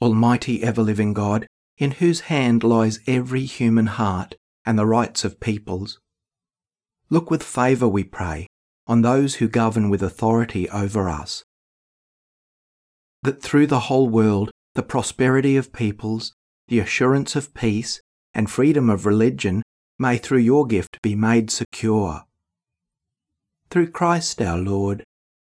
Almighty 0.00 0.64
ever 0.64 0.82
living 0.82 1.12
God, 1.12 1.46
in 1.78 1.92
whose 1.92 2.22
hand 2.22 2.64
lies 2.64 2.98
every 3.06 3.44
human 3.44 3.86
heart 3.86 4.34
and 4.66 4.76
the 4.78 4.86
rights 4.86 5.24
of 5.24 5.38
peoples, 5.38 6.00
look 7.08 7.30
with 7.30 7.42
favour, 7.42 7.86
we 7.86 8.02
pray, 8.02 8.48
on 8.86 9.02
those 9.02 9.36
who 9.36 9.46
govern 9.46 9.90
with 9.90 10.02
authority 10.02 10.68
over 10.70 11.08
us, 11.08 11.44
that 13.22 13.40
through 13.40 13.68
the 13.68 13.80
whole 13.80 14.08
world 14.08 14.50
the 14.74 14.82
prosperity 14.82 15.56
of 15.56 15.72
peoples, 15.72 16.32
the 16.68 16.78
assurance 16.78 17.36
of 17.36 17.52
peace, 17.54 18.00
and 18.34 18.50
freedom 18.50 18.88
of 18.88 19.04
religion 19.04 19.62
may 19.98 20.16
through 20.16 20.38
your 20.38 20.66
gift 20.66 20.98
be 21.02 21.14
made 21.14 21.50
secure. 21.50 22.22
Through 23.70 23.90
Christ 23.90 24.40
our 24.40 24.58
Lord. 24.58 25.04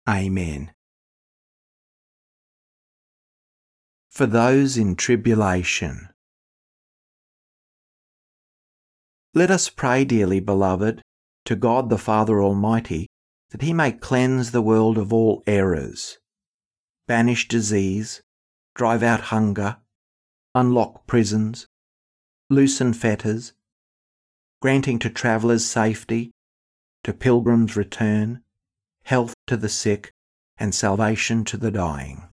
Amen. 0.08 0.72
For 4.10 4.26
those 4.26 4.78
in 4.78 4.96
tribulation. 4.96 6.10
Let 9.34 9.52
us 9.52 9.70
pray, 9.70 10.06
dearly 10.06 10.40
beloved, 10.40 11.02
to 11.46 11.56
God 11.56 11.90
the 11.90 11.98
Father 11.98 12.42
Almighty, 12.42 13.08
that 13.50 13.62
He 13.62 13.74
may 13.74 13.92
cleanse 13.92 14.52
the 14.52 14.62
world 14.62 14.98
of 14.98 15.12
all 15.12 15.44
errors, 15.46 16.18
banish 17.08 17.48
disease, 17.48 18.22
drive 18.76 19.02
out 19.02 19.22
hunger, 19.22 19.78
unlock 20.54 21.08
prisons, 21.08 21.68
loosen 22.50 22.94
fetters, 22.94 23.54
granting 24.62 25.00
to 25.00 25.10
travellers 25.10 25.66
safety, 25.66 26.32
to 27.04 27.14
pilgrims 27.14 27.78
return, 27.78 28.42
health 29.04 29.34
to 29.48 29.56
the 29.56 29.70
sick, 29.70 30.12
and 30.58 30.76
salvation 30.76 31.46
to 31.46 31.58
the 31.58 31.72
dying. 31.72 32.28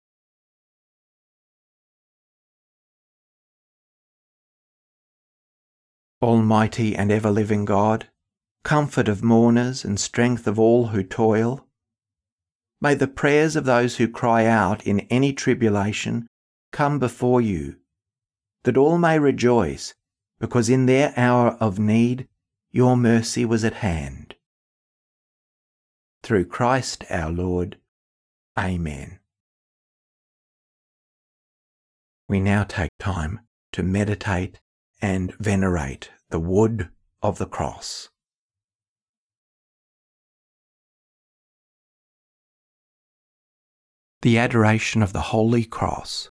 Almighty 6.21 6.95
and 6.95 7.11
ever 7.11 7.31
living 7.31 7.65
God, 7.65 8.09
comfort 8.63 9.07
of 9.07 9.23
mourners 9.23 9.85
and 9.85 9.99
strength 9.99 10.47
of 10.47 10.59
all 10.59 10.87
who 10.87 11.01
toil, 11.01 11.65
may 12.81 12.95
the 12.95 13.07
prayers 13.07 13.55
of 13.55 13.65
those 13.65 13.97
who 13.97 14.07
cry 14.07 14.45
out 14.45 14.85
in 14.85 15.01
any 15.01 15.33
tribulation 15.33 16.27
come 16.71 16.99
before 16.99 17.41
you, 17.41 17.75
that 18.63 18.77
all 18.77 18.97
may 18.97 19.19
rejoice, 19.19 19.93
because 20.39 20.69
in 20.69 20.85
their 20.85 21.13
hour 21.17 21.57
of 21.59 21.79
need 21.79 22.27
your 22.71 22.95
mercy 22.95 23.45
was 23.45 23.63
at 23.63 23.75
hand. 23.75 24.35
Through 26.23 26.45
Christ 26.45 27.03
our 27.09 27.31
Lord. 27.31 27.77
Amen. 28.57 29.19
We 32.27 32.39
now 32.39 32.63
take 32.63 32.91
time 32.99 33.39
to 33.71 33.83
meditate 33.83 34.59
and 35.01 35.33
venerate 35.35 36.11
the 36.29 36.39
wood 36.39 36.89
of 37.21 37.37
the 37.37 37.47
cross. 37.47 38.09
The 44.21 44.37
Adoration 44.37 45.01
of 45.01 45.13
the 45.13 45.21
Holy 45.21 45.63
Cross. 45.63 46.29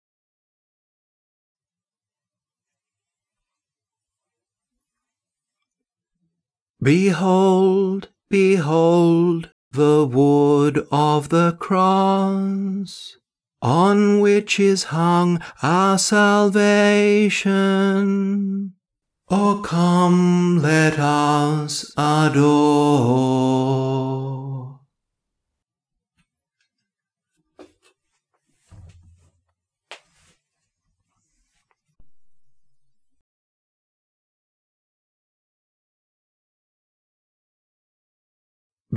Behold, 6.81 8.09
behold 8.29 9.51
the 9.71 10.05
wood 10.05 10.85
of 10.91 11.29
the 11.29 11.53
cross 11.53 13.17
on 13.61 14.19
which 14.19 14.59
is 14.59 14.83
hung 14.85 15.41
our 15.63 15.97
salvation. 15.97 17.53
Oh, 19.29 19.61
come, 19.65 20.61
let 20.61 20.99
us 20.99 21.91
adore. 21.97 23.27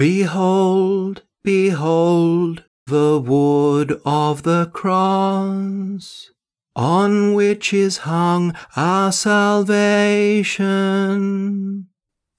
Behold, 0.00 1.22
behold, 1.44 2.64
the 2.86 3.20
wood 3.20 4.00
of 4.06 4.44
the 4.44 4.70
cross, 4.72 6.30
on 6.74 7.34
which 7.34 7.74
is 7.74 7.98
hung 7.98 8.56
our 8.76 9.12
salvation. 9.12 10.48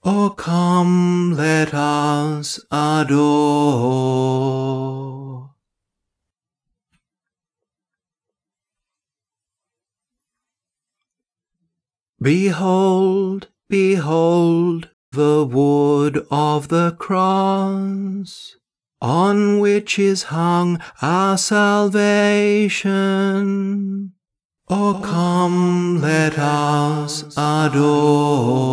Oh, 0.04 0.32
come, 0.32 1.36
let 1.38 1.72
us 1.76 2.60
adore. 2.72 3.52
Behold, 12.20 13.50
behold, 13.70 14.90
the 15.12 15.46
wood 15.46 16.26
of 16.32 16.70
the 16.70 16.96
cross 16.98 18.56
on 19.02 19.60
which 19.60 20.00
is 20.00 20.24
hung 20.24 20.82
our 21.02 21.38
salvation. 21.38 22.72
Oh, 24.70 25.02
come, 25.04 26.00
let 26.00 26.40
us 26.40 27.24
adore. 27.36 28.72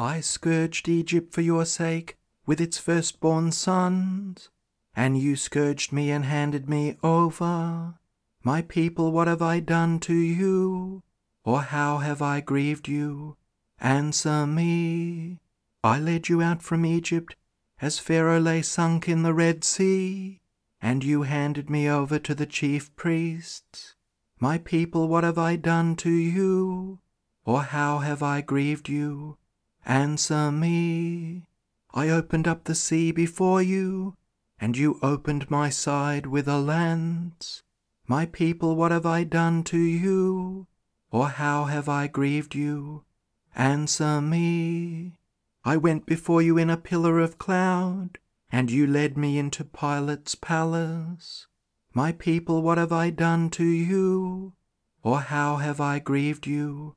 I 0.00 0.20
scourged 0.20 0.88
Egypt 0.88 1.30
for 1.30 1.42
your 1.42 1.66
sake 1.66 2.16
with 2.46 2.58
its 2.58 2.78
firstborn 2.78 3.52
sons, 3.52 4.48
and 4.96 5.18
you 5.18 5.36
scourged 5.36 5.92
me 5.92 6.10
and 6.10 6.24
handed 6.24 6.70
me 6.70 6.96
over. 7.02 7.98
My 8.42 8.62
people, 8.62 9.12
what 9.12 9.28
have 9.28 9.42
I 9.42 9.60
done 9.60 10.00
to 10.00 10.14
you? 10.14 11.02
Or 11.44 11.60
how 11.60 11.98
have 11.98 12.22
I 12.22 12.40
grieved 12.40 12.88
you? 12.88 13.36
Answer 13.78 14.46
me. 14.46 15.38
I 15.84 16.00
led 16.00 16.30
you 16.30 16.40
out 16.40 16.62
from 16.62 16.86
Egypt 16.86 17.36
as 17.82 17.98
Pharaoh 17.98 18.40
lay 18.40 18.62
sunk 18.62 19.06
in 19.06 19.22
the 19.22 19.34
Red 19.34 19.64
Sea, 19.64 20.40
and 20.80 21.04
you 21.04 21.24
handed 21.24 21.68
me 21.68 21.90
over 21.90 22.18
to 22.18 22.34
the 22.34 22.46
chief 22.46 22.96
priests. 22.96 23.96
My 24.38 24.56
people, 24.56 25.08
what 25.08 25.24
have 25.24 25.36
I 25.36 25.56
done 25.56 25.94
to 25.96 26.10
you? 26.10 27.00
Or 27.44 27.64
how 27.64 27.98
have 27.98 28.22
I 28.22 28.40
grieved 28.40 28.88
you? 28.88 29.36
Answer 29.86 30.52
me. 30.52 31.46
I 31.92 32.08
opened 32.08 32.46
up 32.46 32.64
the 32.64 32.74
sea 32.74 33.12
before 33.12 33.62
you, 33.62 34.16
and 34.60 34.76
you 34.76 34.98
opened 35.02 35.50
my 35.50 35.70
side 35.70 36.26
with 36.26 36.46
a 36.46 36.58
lance. 36.58 37.62
My 38.06 38.26
people, 38.26 38.76
what 38.76 38.92
have 38.92 39.06
I 39.06 39.24
done 39.24 39.64
to 39.64 39.78
you? 39.78 40.66
Or 41.10 41.28
how 41.28 41.64
have 41.64 41.88
I 41.88 42.06
grieved 42.06 42.54
you? 42.54 43.04
Answer 43.56 44.20
me. 44.20 45.18
I 45.64 45.76
went 45.76 46.06
before 46.06 46.40
you 46.40 46.56
in 46.56 46.70
a 46.70 46.76
pillar 46.76 47.18
of 47.18 47.38
cloud, 47.38 48.18
and 48.50 48.70
you 48.70 48.86
led 48.86 49.16
me 49.16 49.38
into 49.38 49.64
Pilate's 49.64 50.34
palace. 50.34 51.46
My 51.92 52.12
people, 52.12 52.62
what 52.62 52.78
have 52.78 52.92
I 52.92 53.10
done 53.10 53.50
to 53.50 53.64
you? 53.64 54.54
Or 55.02 55.20
how 55.20 55.56
have 55.56 55.80
I 55.80 55.98
grieved 55.98 56.46
you? 56.46 56.94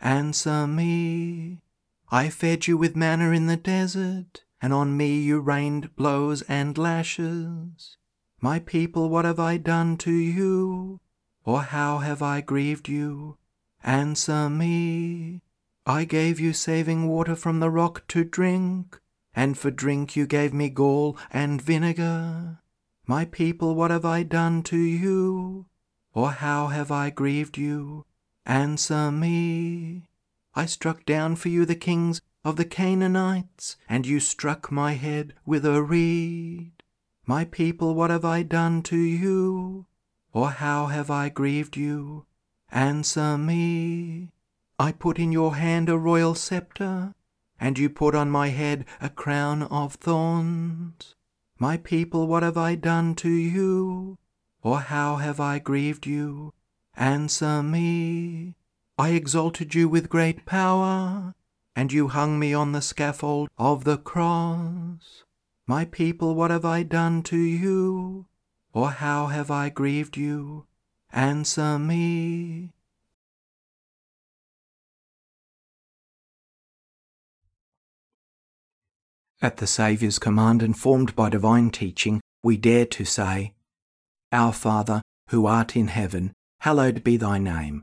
Answer 0.00 0.66
me. 0.66 1.62
I 2.10 2.28
fed 2.28 2.66
you 2.66 2.76
with 2.76 2.94
manna 2.94 3.30
in 3.30 3.46
the 3.46 3.56
desert, 3.56 4.44
and 4.62 4.72
on 4.72 4.96
me 4.96 5.18
you 5.18 5.40
rained 5.40 5.96
blows 5.96 6.42
and 6.42 6.78
lashes. 6.78 7.96
My 8.40 8.60
people, 8.60 9.08
what 9.08 9.24
have 9.24 9.40
I 9.40 9.56
done 9.56 9.96
to 9.98 10.12
you? 10.12 11.00
Or 11.44 11.62
how 11.62 11.98
have 11.98 12.22
I 12.22 12.40
grieved 12.40 12.88
you? 12.88 13.38
Answer 13.82 14.48
me. 14.50 15.42
I 15.84 16.04
gave 16.04 16.40
you 16.40 16.52
saving 16.52 17.06
water 17.06 17.36
from 17.36 17.60
the 17.60 17.70
rock 17.70 18.06
to 18.08 18.24
drink, 18.24 19.00
and 19.34 19.56
for 19.56 19.70
drink 19.70 20.16
you 20.16 20.26
gave 20.26 20.52
me 20.52 20.68
gall 20.68 21.16
and 21.32 21.62
vinegar. 21.62 22.58
My 23.06 23.24
people, 23.24 23.74
what 23.74 23.90
have 23.90 24.04
I 24.04 24.24
done 24.24 24.62
to 24.64 24.76
you? 24.76 25.66
Or 26.12 26.30
how 26.30 26.68
have 26.68 26.90
I 26.90 27.10
grieved 27.10 27.56
you? 27.56 28.04
Answer 28.44 29.12
me. 29.12 30.08
I 30.58 30.64
struck 30.64 31.04
down 31.04 31.36
for 31.36 31.50
you 31.50 31.66
the 31.66 31.74
kings 31.74 32.22
of 32.42 32.56
the 32.56 32.64
Canaanites, 32.64 33.76
and 33.90 34.06
you 34.06 34.20
struck 34.20 34.72
my 34.72 34.94
head 34.94 35.34
with 35.44 35.66
a 35.66 35.82
reed. 35.82 36.72
My 37.26 37.44
people, 37.44 37.94
what 37.94 38.08
have 38.08 38.24
I 38.24 38.42
done 38.42 38.82
to 38.84 38.96
you? 38.96 39.84
Or 40.32 40.48
how 40.48 40.86
have 40.86 41.10
I 41.10 41.28
grieved 41.28 41.76
you? 41.76 42.24
Answer 42.72 43.36
me. 43.36 44.30
I 44.78 44.92
put 44.92 45.18
in 45.18 45.30
your 45.30 45.56
hand 45.56 45.90
a 45.90 45.98
royal 45.98 46.34
sceptre, 46.34 47.12
and 47.60 47.78
you 47.78 47.90
put 47.90 48.14
on 48.14 48.30
my 48.30 48.48
head 48.48 48.86
a 48.98 49.10
crown 49.10 49.64
of 49.64 49.96
thorns. 49.96 51.14
My 51.58 51.76
people, 51.76 52.26
what 52.26 52.42
have 52.42 52.56
I 52.56 52.76
done 52.76 53.14
to 53.16 53.28
you? 53.28 54.16
Or 54.62 54.80
how 54.80 55.16
have 55.16 55.38
I 55.38 55.58
grieved 55.58 56.06
you? 56.06 56.54
Answer 56.96 57.62
me. 57.62 58.54
I 58.98 59.10
exalted 59.10 59.74
you 59.74 59.90
with 59.90 60.08
great 60.08 60.46
power, 60.46 61.34
and 61.74 61.92
you 61.92 62.08
hung 62.08 62.38
me 62.38 62.54
on 62.54 62.72
the 62.72 62.80
scaffold 62.80 63.50
of 63.58 63.84
the 63.84 63.98
cross. 63.98 65.24
My 65.66 65.84
people, 65.84 66.34
what 66.34 66.50
have 66.50 66.64
I 66.64 66.82
done 66.82 67.22
to 67.24 67.36
you? 67.36 68.24
Or 68.72 68.90
how 68.90 69.26
have 69.26 69.50
I 69.50 69.68
grieved 69.68 70.16
you? 70.16 70.64
Answer 71.12 71.78
me. 71.78 72.72
At 79.42 79.58
the 79.58 79.66
Saviour's 79.66 80.18
command, 80.18 80.62
informed 80.62 81.14
by 81.14 81.28
divine 81.28 81.70
teaching, 81.70 82.22
we 82.42 82.56
dare 82.56 82.86
to 82.86 83.04
say, 83.04 83.52
Our 84.32 84.54
Father, 84.54 85.02
who 85.28 85.44
art 85.44 85.76
in 85.76 85.88
heaven, 85.88 86.32
hallowed 86.60 87.04
be 87.04 87.18
thy 87.18 87.36
name. 87.38 87.82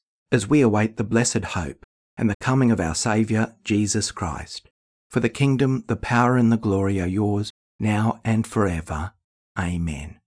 as 0.31 0.47
we 0.47 0.61
await 0.61 0.97
the 0.97 1.03
blessed 1.03 1.43
hope 1.43 1.83
and 2.17 2.29
the 2.29 2.35
coming 2.39 2.71
of 2.71 2.79
our 2.79 2.95
Saviour, 2.95 3.55
Jesus 3.63 4.11
Christ. 4.11 4.69
For 5.09 5.19
the 5.19 5.29
kingdom, 5.29 5.83
the 5.87 5.97
power, 5.97 6.37
and 6.37 6.51
the 6.51 6.57
glory 6.57 7.01
are 7.01 7.07
yours, 7.07 7.51
now 7.79 8.21
and 8.23 8.47
forever. 8.47 9.11
Amen. 9.59 10.21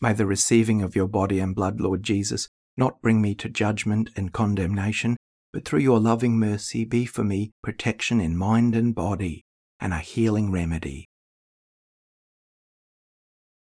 May 0.00 0.14
the 0.14 0.26
receiving 0.26 0.82
of 0.82 0.96
your 0.96 1.06
body 1.06 1.38
and 1.38 1.54
blood, 1.54 1.78
Lord 1.78 2.02
Jesus, 2.02 2.48
not 2.76 3.02
bring 3.02 3.20
me 3.20 3.34
to 3.34 3.50
judgment 3.50 4.08
and 4.16 4.32
condemnation, 4.32 5.16
but 5.52 5.64
through 5.64 5.80
your 5.80 6.00
loving 6.00 6.38
mercy 6.38 6.84
be 6.84 7.04
for 7.04 7.24
me 7.24 7.52
protection 7.62 8.20
in 8.20 8.36
mind 8.36 8.74
and 8.74 8.94
body 8.94 9.44
and 9.80 9.92
a 9.92 9.98
healing 9.98 10.52
remedy. 10.52 11.06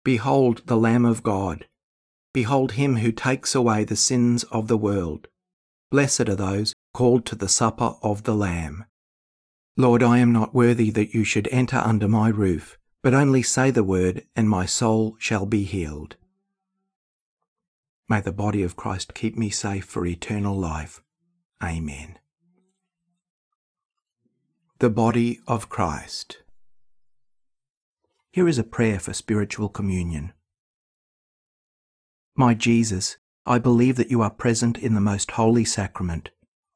Behold 0.04 0.62
the 0.66 0.76
Lamb 0.76 1.04
of 1.04 1.22
God. 1.22 1.66
Behold 2.32 2.72
him 2.72 2.96
who 2.96 3.12
takes 3.12 3.54
away 3.54 3.84
the 3.84 3.96
sins 3.96 4.44
of 4.44 4.68
the 4.68 4.76
world. 4.76 5.28
Blessed 5.90 6.28
are 6.28 6.34
those 6.34 6.74
called 6.92 7.24
to 7.26 7.36
the 7.36 7.48
supper 7.48 7.94
of 8.02 8.24
the 8.24 8.34
Lamb. 8.34 8.84
Lord, 9.76 10.02
I 10.02 10.18
am 10.18 10.32
not 10.32 10.54
worthy 10.54 10.90
that 10.90 11.14
you 11.14 11.24
should 11.24 11.48
enter 11.50 11.78
under 11.78 12.08
my 12.08 12.28
roof, 12.28 12.78
but 13.02 13.14
only 13.14 13.42
say 13.42 13.70
the 13.70 13.84
word, 13.84 14.24
and 14.36 14.48
my 14.48 14.66
soul 14.66 15.16
shall 15.18 15.46
be 15.46 15.64
healed. 15.64 16.16
May 18.08 18.20
the 18.20 18.32
body 18.32 18.62
of 18.62 18.76
Christ 18.76 19.14
keep 19.14 19.36
me 19.36 19.50
safe 19.50 19.84
for 19.84 20.06
eternal 20.06 20.56
life. 20.56 21.03
Amen. 21.62 22.18
The 24.78 24.90
body 24.90 25.40
of 25.46 25.68
Christ. 25.68 26.38
Here 28.32 28.48
is 28.48 28.58
a 28.58 28.64
prayer 28.64 28.98
for 28.98 29.12
spiritual 29.12 29.68
communion. 29.68 30.32
My 32.36 32.54
Jesus, 32.54 33.16
I 33.46 33.58
believe 33.58 33.96
that 33.96 34.10
you 34.10 34.20
are 34.22 34.30
present 34.30 34.76
in 34.78 34.94
the 34.94 35.00
most 35.00 35.30
holy 35.32 35.64
sacrament. 35.64 36.30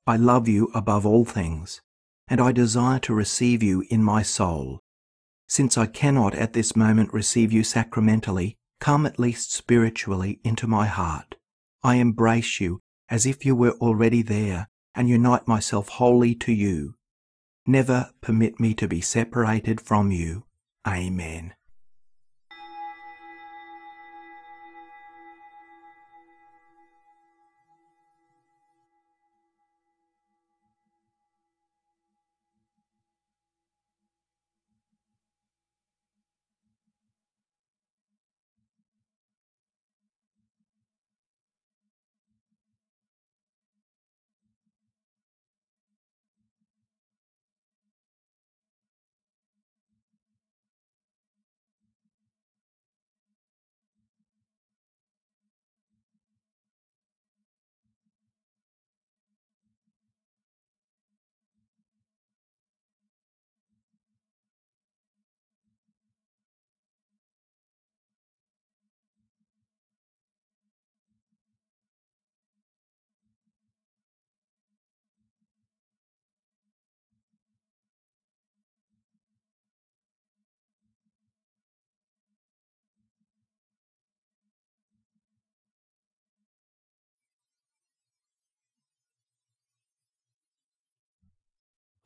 I 0.06 0.16
love 0.16 0.46
you 0.46 0.70
above 0.74 1.04
all 1.04 1.24
things, 1.24 1.80
and 2.28 2.40
I 2.40 2.52
desire 2.52 3.00
to 3.00 3.14
receive 3.14 3.62
you 3.62 3.84
in 3.90 4.02
my 4.02 4.22
soul. 4.22 4.78
Since 5.48 5.76
I 5.76 5.86
cannot 5.86 6.34
at 6.34 6.52
this 6.52 6.76
moment 6.76 7.12
receive 7.12 7.52
you 7.52 7.64
sacramentally, 7.64 8.56
come 8.80 9.04
at 9.04 9.18
least 9.18 9.52
spiritually 9.52 10.38
into 10.44 10.66
my 10.66 10.86
heart. 10.86 11.34
I 11.82 11.96
embrace 11.96 12.60
you 12.60 12.80
as 13.10 13.26
if 13.26 13.44
you 13.44 13.54
were 13.54 13.72
already 13.72 14.22
there 14.22 14.68
and 14.94 15.08
unite 15.08 15.46
myself 15.46 15.88
wholly 15.88 16.34
to 16.34 16.52
you. 16.52 16.94
Never 17.66 18.10
permit 18.20 18.58
me 18.58 18.74
to 18.74 18.88
be 18.88 19.00
separated 19.00 19.80
from 19.80 20.10
you. 20.10 20.44
Amen. 20.86 21.54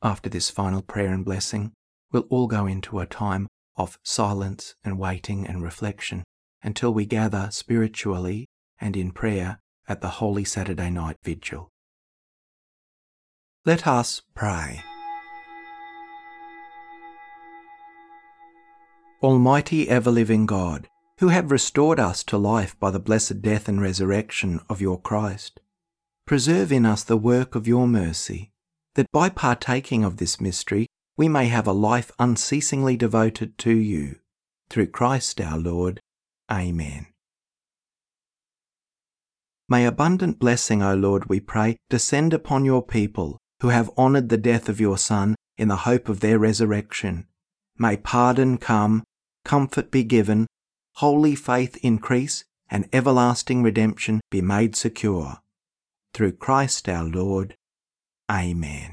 After 0.05 0.29
this 0.29 0.49
final 0.49 0.81
prayer 0.81 1.13
and 1.13 1.23
blessing, 1.23 1.71
we'll 2.11 2.27
all 2.29 2.47
go 2.47 2.65
into 2.65 2.99
a 2.99 3.05
time 3.05 3.47
of 3.77 3.97
silence 4.03 4.75
and 4.83 4.99
waiting 4.99 5.47
and 5.47 5.63
reflection 5.63 6.25
until 6.61 6.93
we 6.93 7.05
gather 7.05 7.47
spiritually 7.51 8.47
and 8.81 8.97
in 8.97 9.13
prayer 9.13 9.59
at 9.87 10.01
the 10.01 10.19
Holy 10.19 10.43
Saturday 10.43 10.89
night 10.89 11.15
vigil. 11.23 11.69
Let 13.65 13.87
us 13.87 14.21
pray. 14.35 14.83
Almighty 19.21 19.87
ever 19.87 20.11
living 20.11 20.45
God, 20.45 20.89
who 21.19 21.29
have 21.29 21.49
restored 21.49 21.97
us 21.97 22.25
to 22.25 22.37
life 22.37 22.77
by 22.77 22.91
the 22.91 22.99
blessed 22.99 23.41
death 23.41 23.69
and 23.69 23.81
resurrection 23.81 24.59
of 24.67 24.81
your 24.81 24.99
Christ, 24.99 25.61
preserve 26.25 26.73
in 26.73 26.85
us 26.85 27.05
the 27.05 27.15
work 27.15 27.55
of 27.55 27.69
your 27.69 27.87
mercy 27.87 28.52
that 28.95 29.11
by 29.11 29.29
partaking 29.29 30.03
of 30.03 30.17
this 30.17 30.39
mystery 30.39 30.87
we 31.15 31.27
may 31.27 31.45
have 31.45 31.67
a 31.67 31.73
life 31.73 32.11
unceasingly 32.19 32.97
devoted 32.97 33.57
to 33.59 33.75
you. 33.75 34.15
Through 34.69 34.87
Christ 34.87 35.39
our 35.39 35.57
Lord. 35.57 35.99
Amen. 36.51 37.07
May 39.69 39.85
abundant 39.85 40.39
blessing, 40.39 40.83
O 40.83 40.93
Lord, 40.95 41.29
we 41.29 41.39
pray, 41.39 41.77
descend 41.89 42.33
upon 42.33 42.65
your 42.65 42.85
people 42.85 43.37
who 43.61 43.69
have 43.69 43.89
honoured 43.97 44.29
the 44.29 44.37
death 44.37 44.67
of 44.67 44.81
your 44.81 44.97
Son 44.97 45.35
in 45.57 45.67
the 45.67 45.77
hope 45.77 46.09
of 46.09 46.19
their 46.19 46.37
resurrection. 46.37 47.27
May 47.77 47.97
pardon 47.97 48.57
come, 48.57 49.03
comfort 49.45 49.89
be 49.89 50.03
given, 50.03 50.47
holy 50.95 51.35
faith 51.35 51.77
increase, 51.77 52.43
and 52.69 52.89
everlasting 52.91 53.63
redemption 53.63 54.19
be 54.29 54.41
made 54.41 54.75
secure. 54.75 55.37
Through 56.13 56.33
Christ 56.33 56.89
our 56.89 57.05
Lord. 57.05 57.55
Amen. 58.33 58.92